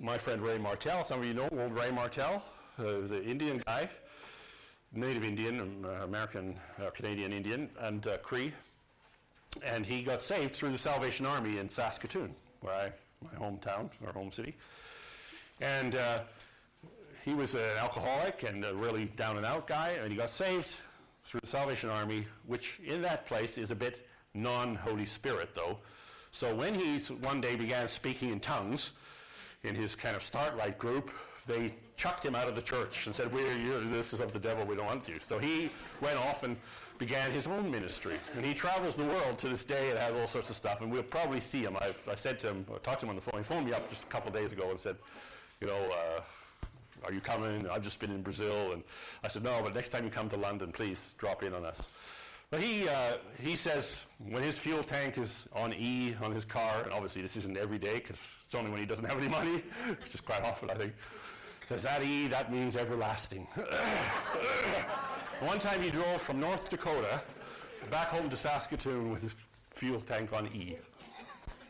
my 0.02 0.18
friend 0.18 0.42
Ray 0.42 0.58
Martell, 0.58 1.04
some 1.06 1.20
of 1.20 1.26
you 1.26 1.34
know 1.34 1.50
old 1.52 1.74
Ray 1.74 1.92
Martell, 1.92 2.44
uh, 2.78 2.84
the 2.84 3.24
Indian 3.24 3.62
guy, 3.66 3.90
native 4.94 5.24
Indian, 5.24 5.86
uh, 5.86 6.04
American, 6.04 6.56
uh, 6.82 6.90
Canadian 6.90 7.32
Indian, 7.32 7.70
and 7.80 8.06
uh, 8.08 8.18
Cree. 8.18 8.54
And 9.64 9.86
he 9.86 10.02
got 10.02 10.22
saved 10.22 10.56
through 10.56 10.72
the 10.72 10.78
Salvation 10.78 11.26
Army 11.26 11.58
in 11.58 11.70
Saskatoon, 11.70 12.36
where 12.62 12.74
I, 12.74 12.92
my 13.24 13.46
hometown, 13.46 13.90
our 14.06 14.14
home 14.14 14.32
city. 14.32 14.56
And 15.62 15.96
uh, 15.96 16.20
he 17.26 17.34
was 17.34 17.56
an 17.56 17.78
alcoholic 17.80 18.44
and 18.44 18.64
a 18.64 18.74
really 18.74 19.06
down 19.06 19.38
and 19.38 19.46
out 19.46 19.68
guy, 19.68 19.90
and 20.02 20.12
he 20.12 20.18
got 20.18 20.30
saved 20.30 20.76
through 21.26 21.42
the 21.42 21.48
Salvation 21.48 21.90
Army, 21.90 22.26
which 22.48 22.80
in 22.86 23.02
that 23.02 23.26
place 23.26 23.58
is 23.58 23.72
a 23.72 23.76
bit 23.76 24.08
non 24.34 24.76
Holy 24.76 25.06
Spirit, 25.06 25.54
though. 25.54 25.78
So 26.32 26.54
when 26.54 26.76
he 26.76 27.00
one 27.16 27.42
day 27.42 27.56
began 27.56 27.88
speaking 27.88 28.30
in 28.30 28.40
tongues 28.40 28.92
in 29.64 29.76
his 29.76 29.96
kind 29.96 30.16
of 30.16 30.24
start 30.24 30.56
right 30.56 30.78
group, 30.78 31.12
they 31.48 31.74
chucked 32.00 32.24
him 32.24 32.34
out 32.34 32.48
of 32.48 32.56
the 32.56 32.62
church 32.62 33.06
and 33.08 33.14
said, 33.14 33.32
We're, 33.32 33.52
you 33.58 33.84
this 33.90 34.14
is 34.14 34.22
of 34.22 34.32
the 34.32 34.40
devil, 34.40 34.66
we 34.66 34.76
don't 34.76 34.86
want 34.86 35.08
you. 35.10 35.18
So 35.20 35.38
he 35.38 35.70
went 36.00 36.18
off 36.18 36.44
and 36.44 36.56
began 36.98 37.30
his 37.32 37.46
own 37.46 37.70
ministry. 37.70 38.16
And 38.36 38.46
he 38.46 38.54
travels 38.54 38.96
the 38.96 39.04
world 39.04 39.38
to 39.40 39.50
this 39.50 39.66
day 39.66 39.90
and 39.90 40.00
has 40.00 40.14
all 40.14 40.28
sorts 40.28 40.50
of 40.50 40.56
stuff, 40.56 40.80
and 40.82 40.90
we'll 40.90 41.04
probably 41.04 41.42
see 41.42 41.62
him. 41.62 41.76
I, 41.76 41.94
I 42.10 42.16
said 42.16 42.40
to 42.40 42.48
him, 42.50 42.66
I 42.74 42.78
talked 42.78 43.02
to 43.02 43.06
him 43.06 43.10
on 43.10 43.16
the 43.18 43.22
phone, 43.22 43.42
he 43.42 43.44
phoned 43.44 43.66
me 43.66 43.74
up 43.74 43.90
just 43.90 44.04
a 44.04 44.08
couple 44.08 44.32
days 44.32 44.54
ago 44.54 44.70
and 44.70 44.80
said, 44.80 44.96
you 45.60 45.68
know, 45.68 45.76
uh, 45.76 46.22
are 47.04 47.12
you 47.12 47.20
coming? 47.20 47.68
I've 47.70 47.82
just 47.82 48.00
been 48.00 48.12
in 48.12 48.22
Brazil. 48.22 48.72
And 48.72 48.84
I 49.24 49.28
said, 49.28 49.44
no, 49.44 49.60
but 49.62 49.76
next 49.76 49.90
time 49.90 50.06
you 50.06 50.10
come 50.10 50.30
to 50.30 50.38
London, 50.38 50.72
please 50.72 51.16
drop 51.18 51.44
in 51.44 51.54
on 51.54 51.66
us. 51.66 51.82
But 52.50 52.62
he, 52.62 52.88
uh, 52.88 53.18
he 53.38 53.56
says 53.56 54.06
when 54.28 54.42
his 54.42 54.58
fuel 54.58 54.84
tank 54.84 55.18
is 55.18 55.46
on 55.54 55.74
E 55.74 56.16
on 56.22 56.32
his 56.34 56.46
car, 56.46 56.82
and 56.84 56.92
obviously 56.92 57.22
this 57.22 57.38
isn't 57.38 57.58
every 57.58 57.78
day 57.78 57.96
because 57.96 58.34
it's 58.44 58.56
only 58.56 58.72
when 58.72 58.80
he 58.80 58.86
doesn't 58.88 59.06
have 59.06 59.20
any 59.20 59.28
money, 59.28 59.62
which 59.88 60.16
is 60.16 60.22
quite 60.22 60.44
often, 60.44 60.70
I 60.70 60.76
think. 60.76 60.94
Says 61.70 61.84
that 61.84 62.02
E, 62.02 62.26
that 62.26 62.52
means 62.52 62.76
everlasting. 62.76 63.48
One 65.42 65.60
time 65.60 65.80
he 65.84 65.92
drove 65.92 66.20
from 66.20 66.40
North 66.40 66.68
Dakota 66.68 67.22
back 67.92 68.08
home 68.08 68.28
to 68.32 68.36
Saskatoon 68.36 69.12
with 69.12 69.22
his 69.22 69.36
fuel 69.70 70.02
tank 70.02 70.34
on 70.34 70.48
E, 70.48 70.78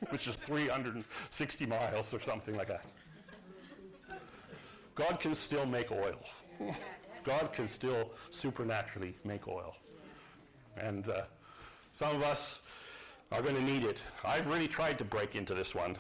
which 0.10 0.30
is 0.30 0.38
360 0.38 1.66
miles 1.66 2.14
or 2.14 2.22
something 2.22 2.56
like 2.56 2.70
that. 2.70 2.86
God 4.96 5.20
can 5.20 5.36
still 5.36 5.66
make 5.66 5.92
oil. 5.92 6.16
God 7.26 7.52
can 7.52 7.68
still 7.68 8.12
supernaturally 8.30 9.16
make 9.26 9.50
oil. 9.50 9.76
And 10.78 11.10
uh, 11.10 11.24
some 11.92 12.16
of 12.16 12.24
us 12.24 12.62
are 13.34 13.42
going 13.42 13.56
to 13.56 13.64
need 13.64 13.84
it. 13.84 14.02
I've 14.24 14.48
really 14.48 14.70
tried 14.70 14.98
to 15.00 15.04
break 15.04 15.36
into 15.36 15.54
this 15.54 15.76
one. 15.76 15.98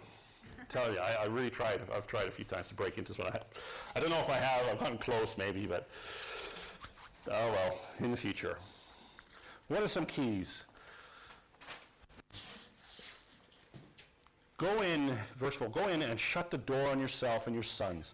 Tell 0.69 0.91
you, 0.91 0.99
I, 0.99 1.23
I, 1.23 1.25
really 1.25 1.49
tried. 1.49 1.82
I've 1.93 2.08
tried 2.08 2.27
a 2.27 2.32
few 2.32 2.45
times 2.45 2.67
to 2.67 2.75
break 2.75 2.97
into 2.97 3.13
this 3.13 3.19
one. 3.19 3.34
I, 3.34 3.39
I 3.95 3.99
don't 3.99 4.10
know 4.10 4.19
if 4.19 4.29
I 4.29 4.38
have. 4.38 4.67
I've 4.71 4.79
gotten 4.79 4.97
close 4.97 5.38
maybe, 5.38 5.65
but 5.65 5.89
oh 7.27 7.51
well, 7.51 7.79
in 7.99 8.12
the 8.12 8.17
future. 8.17 8.58
What 9.67 9.84
are 9.84 9.88
some 9.88 10.05
keys? 10.05 10.63
Go 14.58 14.82
in, 14.82 15.17
verse 15.38 15.55
4, 15.55 15.69
go 15.69 15.88
in 15.88 16.01
and 16.01 16.19
shut 16.19 16.51
the 16.51 16.58
door 16.58 16.89
on 16.89 16.99
yourself 16.99 17.47
and 17.47 17.55
your 17.55 17.63
sons. 17.63 18.13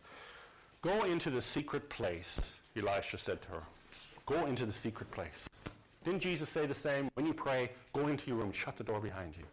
Go 0.83 1.03
into 1.05 1.31
the 1.31 1.41
secret 1.41 1.89
place, 1.89 2.55
Elisha 2.77 3.17
said 3.17 3.41
to 3.41 3.47
her. 3.49 3.63
Go 4.27 4.45
into 4.45 4.65
the 4.67 4.71
secret 4.71 5.09
place. 5.09 5.49
Didn't 6.03 6.19
Jesus 6.19 6.47
say 6.47 6.67
the 6.67 6.75
same? 6.75 7.09
When 7.15 7.25
you 7.25 7.33
pray, 7.33 7.71
go 7.93 8.07
into 8.09 8.27
your 8.27 8.37
room, 8.37 8.51
shut 8.51 8.77
the 8.77 8.83
door 8.83 8.99
behind 8.99 9.33
you. 9.35 9.43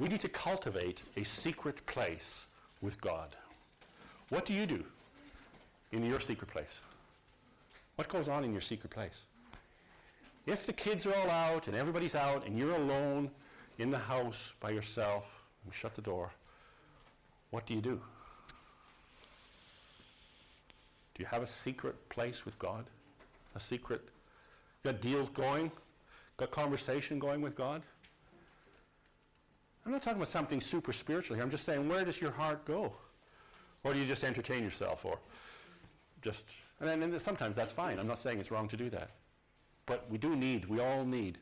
We 0.00 0.08
need 0.08 0.22
to 0.22 0.30
cultivate 0.30 1.02
a 1.18 1.24
secret 1.24 1.84
place 1.84 2.46
with 2.80 2.98
God. 3.02 3.36
What 4.30 4.46
do 4.46 4.54
you 4.54 4.64
do 4.64 4.82
in 5.92 6.06
your 6.06 6.20
secret 6.20 6.50
place? 6.50 6.80
What 7.96 8.08
goes 8.08 8.26
on 8.26 8.42
in 8.42 8.52
your 8.52 8.62
secret 8.62 8.90
place? 8.90 9.24
If 10.46 10.64
the 10.64 10.72
kids 10.72 11.06
are 11.06 11.14
all 11.14 11.28
out 11.28 11.68
and 11.68 11.76
everybody's 11.76 12.14
out 12.14 12.46
and 12.46 12.58
you're 12.58 12.74
alone 12.74 13.30
in 13.78 13.90
the 13.90 13.98
house 13.98 14.54
by 14.58 14.70
yourself, 14.70 15.26
and 15.66 15.74
shut 15.74 15.94
the 15.94 16.00
door, 16.00 16.30
what 17.50 17.66
do 17.66 17.74
you 17.74 17.82
do? 17.82 18.00
Do 21.14 21.22
you 21.22 21.26
have 21.26 21.42
a 21.42 21.46
secret 21.46 22.08
place 22.08 22.46
with 22.46 22.58
God? 22.58 22.86
A 23.54 23.60
secret? 23.60 24.00
Got 24.82 25.02
deals 25.02 25.28
going? 25.28 25.70
Got 26.38 26.52
conversation 26.52 27.18
going 27.18 27.42
with 27.42 27.54
God? 27.54 27.82
I'm 29.90 29.94
not 29.94 30.02
talking 30.02 30.18
about 30.18 30.28
something 30.28 30.60
super 30.60 30.92
spiritual 30.92 31.34
here. 31.34 31.42
I'm 31.42 31.50
just 31.50 31.64
saying, 31.64 31.88
where 31.88 32.04
does 32.04 32.20
your 32.20 32.30
heart 32.30 32.64
go? 32.64 32.92
Or 33.82 33.92
do 33.92 33.98
you 33.98 34.06
just 34.06 34.22
entertain 34.22 34.62
yourself? 34.62 35.04
Or 35.04 35.18
just, 36.22 36.44
and 36.78 36.88
then 36.88 37.02
and 37.02 37.20
sometimes 37.20 37.56
that's 37.56 37.72
fine. 37.72 37.98
I'm 37.98 38.06
not 38.06 38.20
saying 38.20 38.38
it's 38.38 38.52
wrong 38.52 38.68
to 38.68 38.76
do 38.76 38.88
that. 38.90 39.10
But 39.86 40.08
we 40.08 40.16
do 40.16 40.36
need, 40.36 40.66
we 40.66 40.78
all 40.78 41.04
need. 41.04 41.38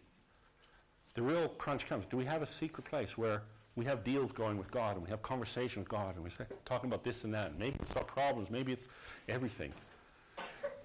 The 1.13 1.21
real 1.21 1.49
crunch 1.49 1.85
comes. 1.85 2.07
Do 2.07 2.17
we 2.17 2.25
have 2.25 2.41
a 2.41 2.47
secret 2.47 2.87
place 2.87 3.19
where 3.19 3.43
we 3.77 3.85
have 3.85 4.03
deals 4.03 4.33
going 4.33 4.57
with 4.57 4.71
God 4.71 4.97
and 4.97 5.05
we 5.05 5.11
have 5.11 5.21
conversation 5.21 5.83
with 5.83 5.91
God 5.91 6.15
and 6.15 6.25
we're 6.25 6.47
talking 6.65 6.89
about 6.89 7.05
this 7.05 7.25
and 7.25 7.35
that? 7.35 7.51
And 7.51 7.59
Maybe 7.59 7.77
it's 7.81 7.93
our 7.97 8.05
problems, 8.05 8.49
maybe 8.49 8.73
it's 8.73 8.89
everything. 9.29 9.75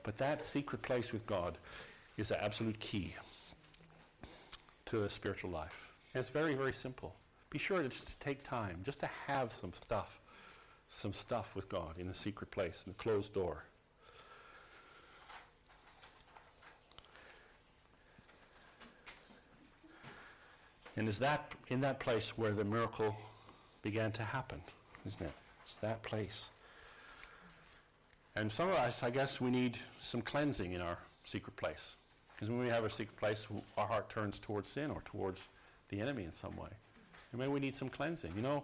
But 0.04 0.18
that 0.18 0.44
secret 0.44 0.82
place 0.82 1.14
with 1.14 1.26
God 1.26 1.58
is 2.18 2.28
the 2.28 2.44
absolute 2.44 2.78
key 2.82 3.16
to 4.88 5.06
a 5.06 5.10
spiritual 5.10 5.52
life. 5.52 5.94
And 6.14 6.20
it's 6.20 6.30
very, 6.30 6.56
very 6.56 6.74
simple 6.74 7.16
be 7.54 7.60
sure 7.60 7.84
to 7.84 7.88
just 7.88 8.20
take 8.20 8.44
time 8.44 8.80
just 8.84 9.00
to 9.00 9.10
have 9.28 9.54
some 9.54 9.72
stuff, 9.74 10.20
some 10.88 11.14
stuff 11.14 11.56
with 11.56 11.70
God 11.70 12.00
in 12.00 12.08
a 12.08 12.14
secret 12.14 12.50
place, 12.50 12.84
in 12.88 12.92
a 12.92 12.96
closed 12.96 13.32
door. 13.32 13.64
And 20.98 21.08
is 21.08 21.20
that 21.20 21.52
in 21.68 21.82
that 21.82 22.00
place 22.00 22.36
where 22.38 22.54
the 22.54 22.64
miracle 22.64 23.16
began 23.84 24.12
to 24.14 24.24
happen, 24.24 24.60
isn't 25.06 25.22
it? 25.22 25.34
It's 25.64 25.76
that 25.76 26.02
place. 26.02 26.46
And 28.36 28.52
some 28.52 28.70
of 28.70 28.76
us, 28.76 29.04
I 29.04 29.12
guess, 29.12 29.40
we 29.40 29.52
need 29.52 29.78
some 30.00 30.24
cleansing 30.24 30.74
in 30.74 30.82
our 30.82 30.98
secret 31.24 31.56
place. 31.56 31.98
Because 32.36 32.50
when 32.50 32.60
we 32.60 32.70
have 32.70 32.84
a 32.84 32.90
secret 32.90 33.16
place, 33.18 33.46
our 33.78 33.86
heart 33.86 34.10
turns 34.10 34.40
towards 34.40 34.70
sin 34.70 34.90
or 34.90 35.02
towards 35.06 35.48
the 35.90 36.02
enemy 36.02 36.24
in 36.24 36.32
some 36.32 36.56
way. 36.56 36.70
And 37.34 37.40
maybe 37.40 37.52
we 37.52 37.60
need 37.60 37.76
some 37.76 37.90
cleansing. 37.90 38.32
You 38.36 38.44
know, 38.44 38.64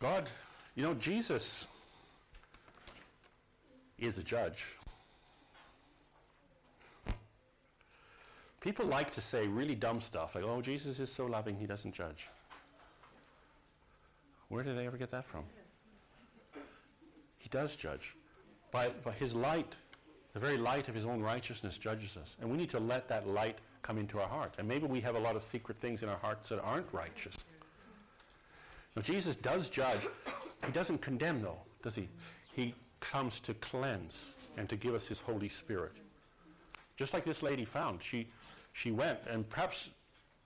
God, 0.00 0.28
you 0.74 0.82
know, 0.82 0.94
Jesus 0.94 1.66
is 3.98 4.18
a 4.18 4.22
judge. 4.22 4.64
People 8.60 8.86
like 8.86 9.10
to 9.10 9.20
say 9.20 9.46
really 9.46 9.74
dumb 9.74 10.00
stuff 10.00 10.34
like, 10.34 10.44
oh, 10.44 10.62
Jesus 10.62 10.98
is 10.98 11.12
so 11.12 11.26
loving, 11.26 11.56
he 11.56 11.66
doesn't 11.66 11.92
judge. 11.92 12.28
Where 14.48 14.62
did 14.62 14.78
they 14.78 14.86
ever 14.86 14.96
get 14.96 15.10
that 15.10 15.26
from? 15.26 15.44
He 17.36 17.50
does 17.50 17.76
judge. 17.76 18.14
By, 18.70 18.88
by 18.88 19.12
his 19.12 19.34
light, 19.34 19.74
the 20.34 20.40
very 20.40 20.58
light 20.58 20.88
of 20.88 20.94
his 20.94 21.06
own 21.06 21.22
righteousness 21.22 21.78
judges 21.78 22.16
us. 22.16 22.36
And 22.40 22.50
we 22.50 22.56
need 22.56 22.70
to 22.70 22.80
let 22.80 23.08
that 23.08 23.26
light 23.26 23.58
come 23.82 23.98
into 23.98 24.20
our 24.20 24.28
heart. 24.28 24.54
And 24.58 24.66
maybe 24.66 24.86
we 24.86 25.00
have 25.00 25.14
a 25.14 25.18
lot 25.18 25.36
of 25.36 25.44
secret 25.44 25.78
things 25.80 26.02
in 26.02 26.08
our 26.08 26.18
hearts 26.18 26.48
that 26.48 26.60
aren't 26.60 26.92
righteous. 26.92 27.36
Now, 28.96 29.02
Jesus 29.02 29.36
does 29.36 29.70
judge. 29.70 30.06
He 30.66 30.72
doesn't 30.72 31.00
condemn, 31.00 31.40
though, 31.40 31.58
does 31.82 31.94
he? 31.94 32.08
He 32.52 32.74
comes 33.00 33.38
to 33.40 33.54
cleanse 33.54 34.32
and 34.56 34.68
to 34.68 34.76
give 34.76 34.94
us 34.94 35.06
his 35.06 35.20
Holy 35.20 35.48
Spirit. 35.48 35.92
Just 36.96 37.14
like 37.14 37.24
this 37.24 37.42
lady 37.42 37.64
found. 37.64 38.02
She, 38.02 38.26
she 38.72 38.90
went, 38.90 39.18
and 39.28 39.48
perhaps, 39.48 39.90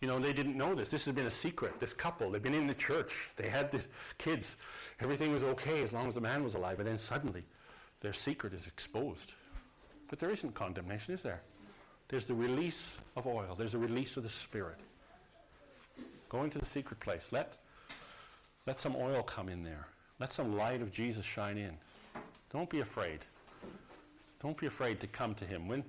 you 0.00 0.08
know, 0.08 0.18
they 0.18 0.32
didn't 0.32 0.56
know 0.56 0.74
this. 0.74 0.90
This 0.90 1.04
has 1.06 1.14
been 1.14 1.26
a 1.26 1.30
secret. 1.30 1.80
This 1.80 1.94
couple, 1.94 2.30
they've 2.30 2.42
been 2.42 2.54
in 2.54 2.66
the 2.66 2.74
church. 2.74 3.12
They 3.36 3.48
had 3.48 3.70
the 3.70 3.82
kids. 4.18 4.56
Everything 5.00 5.32
was 5.32 5.42
okay 5.42 5.82
as 5.82 5.92
long 5.92 6.08
as 6.08 6.14
the 6.14 6.20
man 6.20 6.42
was 6.42 6.54
alive. 6.54 6.78
And 6.78 6.88
then 6.88 6.98
suddenly, 6.98 7.44
their 8.00 8.12
secret 8.12 8.52
is 8.52 8.66
exposed. 8.66 9.34
But 10.08 10.18
there 10.18 10.30
isn't 10.30 10.54
condemnation, 10.54 11.14
is 11.14 11.22
there? 11.22 11.40
There's 12.08 12.24
the 12.24 12.34
release 12.34 12.96
of 13.16 13.26
oil. 13.26 13.54
There's 13.56 13.72
the 13.72 13.78
release 13.78 14.16
of 14.16 14.22
the 14.22 14.28
Spirit. 14.28 14.78
Go 16.28 16.44
into 16.44 16.58
the 16.58 16.64
secret 16.64 17.00
place. 17.00 17.28
Let, 17.30 17.54
let 18.66 18.80
some 18.80 18.96
oil 18.96 19.22
come 19.22 19.48
in 19.48 19.62
there. 19.62 19.86
Let 20.18 20.32
some 20.32 20.56
light 20.56 20.82
of 20.82 20.90
Jesus 20.90 21.24
shine 21.24 21.58
in. 21.58 21.76
Don't 22.52 22.68
be 22.68 22.80
afraid. 22.80 23.24
Don't 24.42 24.56
be 24.56 24.66
afraid 24.66 25.00
to 25.00 25.06
come 25.06 25.34
to 25.36 25.44
him. 25.44 25.68
When, 25.68 25.84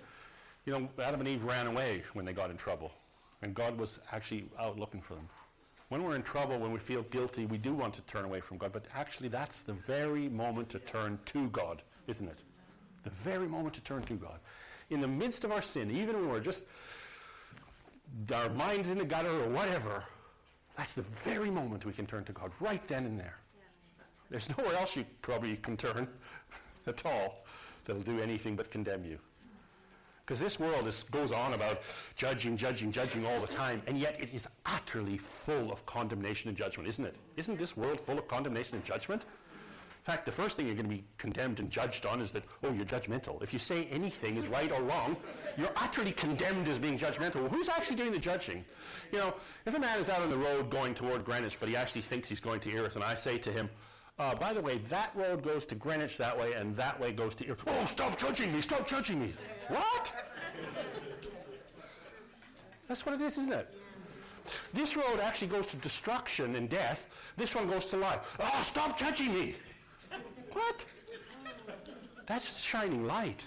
you 0.65 0.73
know, 0.73 0.89
Adam 1.01 1.21
and 1.21 1.29
Eve 1.29 1.43
ran 1.43 1.67
away 1.67 2.03
when 2.13 2.25
they 2.25 2.33
got 2.33 2.51
in 2.51 2.57
trouble. 2.57 2.91
And 3.41 3.55
God 3.55 3.77
was 3.77 3.99
actually 4.11 4.45
out 4.59 4.77
looking 4.77 5.01
for 5.01 5.15
them. 5.15 5.29
When 5.87 6.03
we're 6.03 6.15
in 6.15 6.23
trouble, 6.23 6.59
when 6.59 6.71
we 6.71 6.79
feel 6.79 7.03
guilty, 7.03 7.45
we 7.45 7.57
do 7.57 7.73
want 7.73 7.93
to 7.95 8.01
turn 8.01 8.25
away 8.25 8.41
from 8.41 8.57
God, 8.57 8.71
but 8.71 8.85
actually 8.93 9.29
that's 9.29 9.61
the 9.61 9.73
very 9.73 10.29
moment 10.29 10.69
to 10.69 10.79
turn 10.79 11.17
to 11.25 11.47
God, 11.49 11.81
isn't 12.07 12.27
it? 12.27 12.37
The 13.03 13.09
very 13.09 13.47
moment 13.47 13.73
to 13.75 13.81
turn 13.81 14.03
to 14.03 14.13
God. 14.13 14.39
In 14.89 15.01
the 15.01 15.07
midst 15.07 15.43
of 15.43 15.51
our 15.51 15.61
sin, 15.61 15.91
even 15.91 16.15
when 16.15 16.29
we're 16.29 16.39
just 16.39 16.63
our 18.33 18.49
minds 18.49 18.89
in 18.89 18.97
the 18.97 19.05
gutter 19.05 19.29
or 19.29 19.49
whatever, 19.49 20.03
that's 20.75 20.93
the 20.93 21.01
very 21.01 21.49
moment 21.51 21.85
we 21.85 21.93
can 21.93 22.05
turn 22.05 22.23
to 22.25 22.31
God, 22.31 22.51
right 22.59 22.85
then 22.87 23.05
and 23.05 23.19
there. 23.19 23.37
There's 24.29 24.49
nowhere 24.57 24.75
else 24.75 24.95
you 24.95 25.05
probably 25.21 25.57
can 25.57 25.77
turn 25.77 26.07
at 26.87 27.05
all 27.05 27.45
that'll 27.85 28.01
do 28.01 28.19
anything 28.19 28.55
but 28.55 28.69
condemn 28.71 29.03
you. 29.03 29.19
Because 30.25 30.39
this 30.39 30.59
world 30.59 30.87
is, 30.87 31.03
goes 31.03 31.31
on 31.31 31.53
about 31.53 31.81
judging, 32.15 32.55
judging, 32.55 32.91
judging 32.91 33.25
all 33.25 33.41
the 33.41 33.47
time, 33.47 33.81
and 33.87 33.97
yet 33.97 34.15
it 34.21 34.29
is 34.31 34.47
utterly 34.67 35.17
full 35.17 35.71
of 35.71 35.83
condemnation 35.87 36.49
and 36.49 36.57
judgment, 36.57 36.87
isn't 36.87 37.03
it? 37.03 37.15
Isn't 37.35 37.57
this 37.57 37.75
world 37.75 37.99
full 37.99 38.19
of 38.19 38.27
condemnation 38.27 38.75
and 38.75 38.85
judgment? 38.85 39.23
In 39.99 40.13
fact, 40.13 40.25
the 40.25 40.31
first 40.31 40.57
thing 40.57 40.65
you're 40.65 40.75
going 40.75 40.89
to 40.89 40.95
be 40.95 41.03
condemned 41.17 41.59
and 41.59 41.69
judged 41.69 42.05
on 42.05 42.21
is 42.21 42.31
that, 42.31 42.43
oh, 42.63 42.71
you're 42.71 42.85
judgmental. 42.85 43.43
If 43.43 43.53
you 43.53 43.59
say 43.59 43.85
anything 43.91 44.37
is 44.37 44.47
right 44.47 44.71
or 44.71 44.81
wrong, 44.81 45.15
you're 45.57 45.69
utterly 45.75 46.13
condemned 46.13 46.67
as 46.67 46.79
being 46.79 46.97
judgmental. 46.97 47.35
Well, 47.41 47.49
who's 47.49 47.69
actually 47.69 47.97
doing 47.97 48.11
the 48.11 48.17
judging? 48.17 48.65
You 49.11 49.19
know, 49.19 49.33
if 49.65 49.75
a 49.75 49.79
man 49.79 49.99
is 49.99 50.09
out 50.09 50.21
on 50.21 50.29
the 50.29 50.37
road 50.37 50.71
going 50.71 50.95
toward 50.95 51.25
Greenwich, 51.25 51.57
but 51.59 51.69
he 51.69 51.75
actually 51.75 52.01
thinks 52.01 52.27
he's 52.27 52.39
going 52.39 52.59
to 52.61 52.71
Erith, 52.71 52.95
and 52.95 53.03
I 53.03 53.13
say 53.13 53.37
to 53.39 53.51
him, 53.51 53.69
uh, 54.17 54.33
by 54.35 54.51
the 54.51 54.61
way, 54.61 54.79
that 54.89 55.11
road 55.15 55.43
goes 55.43 55.65
to 55.67 55.75
Greenwich 55.75 56.17
that 56.17 56.37
way, 56.37 56.53
and 56.53 56.75
that 56.75 56.99
way 56.99 57.11
goes 57.11 57.35
to 57.35 57.45
Erith. 57.45 57.63
Oh, 57.67 57.85
stop 57.85 58.17
judging 58.17 58.51
me! 58.53 58.61
Stop 58.61 58.87
judging 58.87 59.19
me! 59.19 59.33
What? 59.67 60.13
That's 62.87 63.05
what 63.05 63.13
it 63.13 63.21
is, 63.21 63.37
isn't 63.37 63.53
it? 63.53 63.75
This 64.73 64.95
road 64.95 65.19
actually 65.21 65.49
goes 65.49 65.67
to 65.67 65.77
destruction 65.77 66.55
and 66.55 66.67
death. 66.67 67.07
This 67.37 67.53
one 67.53 67.67
goes 67.69 67.85
to 67.87 67.97
life. 67.97 68.19
Oh, 68.39 68.61
stop 68.63 68.97
judging 68.97 69.33
me! 69.33 69.55
What? 70.53 70.85
That's 72.25 72.61
shining 72.61 73.05
light. 73.05 73.43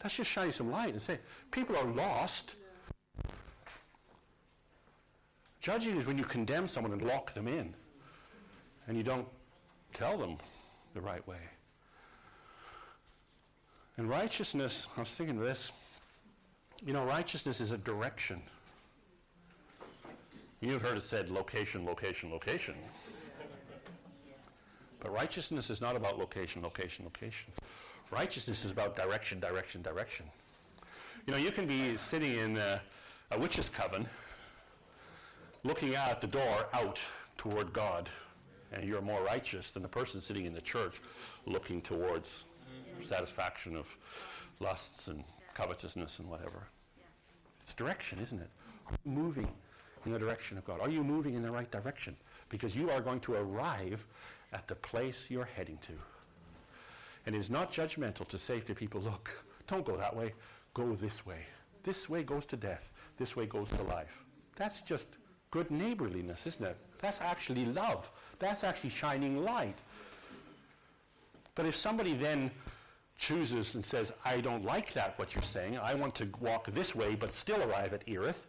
That's 0.00 0.16
just 0.16 0.30
shining 0.30 0.52
some 0.52 0.70
light 0.70 0.92
and 0.92 1.00
say, 1.00 1.18
people 1.50 1.76
are 1.76 1.84
lost. 1.84 2.56
Judging 5.60 5.96
is 5.96 6.06
when 6.06 6.18
you 6.18 6.24
condemn 6.24 6.66
someone 6.66 6.92
and 6.92 7.02
lock 7.02 7.34
them 7.34 7.46
in, 7.46 7.72
and 8.88 8.96
you 8.96 9.04
don't 9.04 9.28
tell 9.94 10.18
them 10.18 10.36
the 10.92 11.00
right 11.00 11.26
way. 11.28 11.38
And 13.96 14.08
righteousness, 14.08 14.88
I 14.96 15.00
was 15.00 15.10
thinking 15.10 15.38
of 15.38 15.44
this. 15.44 15.70
You 16.84 16.92
know, 16.92 17.04
righteousness 17.04 17.60
is 17.60 17.70
a 17.70 17.78
direction. 17.78 18.42
You've 20.60 20.82
heard 20.82 20.98
it 20.98 21.04
said 21.04 21.28
location, 21.28 21.84
location, 21.84 22.30
location. 22.30 22.74
But 25.02 25.12
righteousness 25.12 25.68
is 25.68 25.80
not 25.80 25.96
about 25.96 26.16
location, 26.16 26.62
location, 26.62 27.04
location. 27.04 27.52
Righteousness 28.12 28.64
is 28.64 28.70
about 28.70 28.94
direction, 28.94 29.40
direction, 29.40 29.82
direction. 29.82 30.26
You 31.26 31.32
know, 31.32 31.38
you 31.38 31.50
can 31.50 31.66
be 31.66 31.96
sitting 31.96 32.38
in 32.38 32.56
a, 32.56 32.80
a 33.32 33.38
witch's 33.38 33.68
coven, 33.68 34.06
looking 35.64 35.96
out 35.96 36.20
the 36.20 36.28
door 36.28 36.68
out 36.72 37.00
toward 37.36 37.72
God, 37.72 38.08
and 38.72 38.84
you're 38.84 39.02
more 39.02 39.22
righteous 39.24 39.70
than 39.70 39.82
the 39.82 39.88
person 39.88 40.20
sitting 40.20 40.46
in 40.46 40.54
the 40.54 40.60
church 40.60 41.00
looking 41.46 41.82
towards 41.82 42.44
satisfaction 43.00 43.74
of 43.76 43.86
lusts 44.60 45.08
and 45.08 45.24
covetousness 45.54 46.20
and 46.20 46.30
whatever. 46.30 46.68
It's 47.62 47.74
direction, 47.74 48.20
isn't 48.20 48.40
it? 48.40 48.50
Moving 49.04 49.48
in 50.06 50.12
the 50.12 50.18
direction 50.18 50.58
of 50.58 50.64
God? 50.64 50.80
Are 50.80 50.88
you 50.88 51.02
moving 51.02 51.34
in 51.34 51.42
the 51.42 51.50
right 51.50 51.70
direction? 51.70 52.16
Because 52.48 52.76
you 52.76 52.90
are 52.90 53.00
going 53.00 53.20
to 53.20 53.34
arrive 53.34 54.04
at 54.52 54.68
the 54.68 54.74
place 54.74 55.26
you're 55.28 55.48
heading 55.56 55.78
to. 55.82 55.92
And 57.26 57.34
it 57.34 57.38
is 57.38 57.50
not 57.50 57.72
judgmental 57.72 58.26
to 58.28 58.38
say 58.38 58.60
to 58.60 58.74
people, 58.74 59.00
look, 59.00 59.30
don't 59.66 59.84
go 59.84 59.96
that 59.96 60.14
way, 60.14 60.34
go 60.74 60.94
this 60.94 61.24
way. 61.24 61.38
This 61.84 62.08
way 62.08 62.22
goes 62.22 62.46
to 62.46 62.56
death, 62.56 62.90
this 63.16 63.36
way 63.36 63.46
goes 63.46 63.70
to 63.70 63.82
life. 63.82 64.24
That's 64.56 64.80
just 64.80 65.08
good 65.50 65.70
neighborliness, 65.70 66.46
isn't 66.46 66.64
it? 66.64 66.76
That's 67.00 67.20
actually 67.20 67.66
love. 67.66 68.10
That's 68.38 68.64
actually 68.64 68.90
shining 68.90 69.44
light. 69.44 69.78
But 71.54 71.66
if 71.66 71.76
somebody 71.76 72.14
then 72.14 72.50
chooses 73.18 73.74
and 73.74 73.84
says, 73.84 74.12
I 74.24 74.40
don't 74.40 74.64
like 74.64 74.92
that, 74.94 75.18
what 75.18 75.34
you're 75.34 75.42
saying, 75.42 75.78
I 75.78 75.94
want 75.94 76.14
to 76.16 76.28
walk 76.40 76.66
this 76.72 76.94
way 76.94 77.14
but 77.14 77.32
still 77.32 77.62
arrive 77.62 77.92
at 77.92 78.02
Erith, 78.08 78.46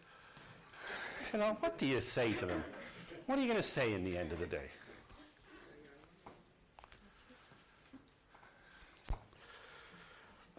you 1.32 1.40
know, 1.40 1.58
what 1.60 1.78
do 1.78 1.86
you 1.86 2.00
say 2.00 2.34
to 2.34 2.46
them? 2.46 2.64
What 3.26 3.38
are 3.38 3.42
you 3.42 3.48
going 3.48 3.58
to 3.58 3.64
say 3.64 3.94
in 3.94 4.04
the 4.04 4.18
end 4.18 4.32
of 4.32 4.40
the 4.40 4.46
day? 4.46 4.70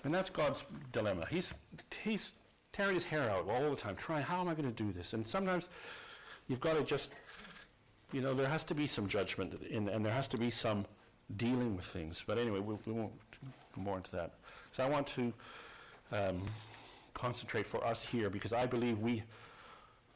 And 0.05 0.15
that's 0.15 0.31
God's 0.31 0.65
dilemma. 0.93 1.27
He's, 1.31 1.55
he's 2.03 2.33
tearing 2.73 2.95
his 2.95 3.05
hair 3.05 3.31
out 3.31 3.49
all 3.49 3.71
the 3.71 3.77
time, 3.77 3.97
trying, 3.97 4.23
how 4.23 4.41
am 4.41 4.49
I 4.49 4.55
going 4.55 4.73
to 4.73 4.83
do 4.85 4.93
this? 4.93 5.15
And 5.15 5.27
sometimes 5.27 5.69
you've 6.49 6.61
got 6.61 6.77
to 6.77 6.85
just, 6.85 7.11
you 8.13 8.21
know, 8.21 8.35
there 8.35 8.49
has 8.49 8.65
to 8.65 8.75
be 8.75 8.87
some 8.87 9.09
judgment 9.09 9.55
in, 9.71 9.89
and 9.89 10.05
there 10.05 10.13
has 10.13 10.29
to 10.29 10.37
be 10.37 10.51
some 10.51 10.85
dealing 11.37 11.75
with 11.77 11.87
things. 11.87 12.23
But 12.27 12.39
anyway, 12.39 12.61
we, 12.61 12.75
we 12.87 12.93
won't 12.93 13.13
go 13.75 13.81
more 13.81 13.97
into 13.97 14.11
that. 14.13 14.33
So 14.73 14.85
I 14.85 14.89
want 14.89 15.07
to 15.09 15.33
um, 16.13 16.43
concentrate 17.15 17.67
for 17.67 17.85
us 17.85 18.03
here 18.03 18.29
because 18.29 18.53
I 18.53 18.67
believe 18.67 18.99
we 18.99 19.23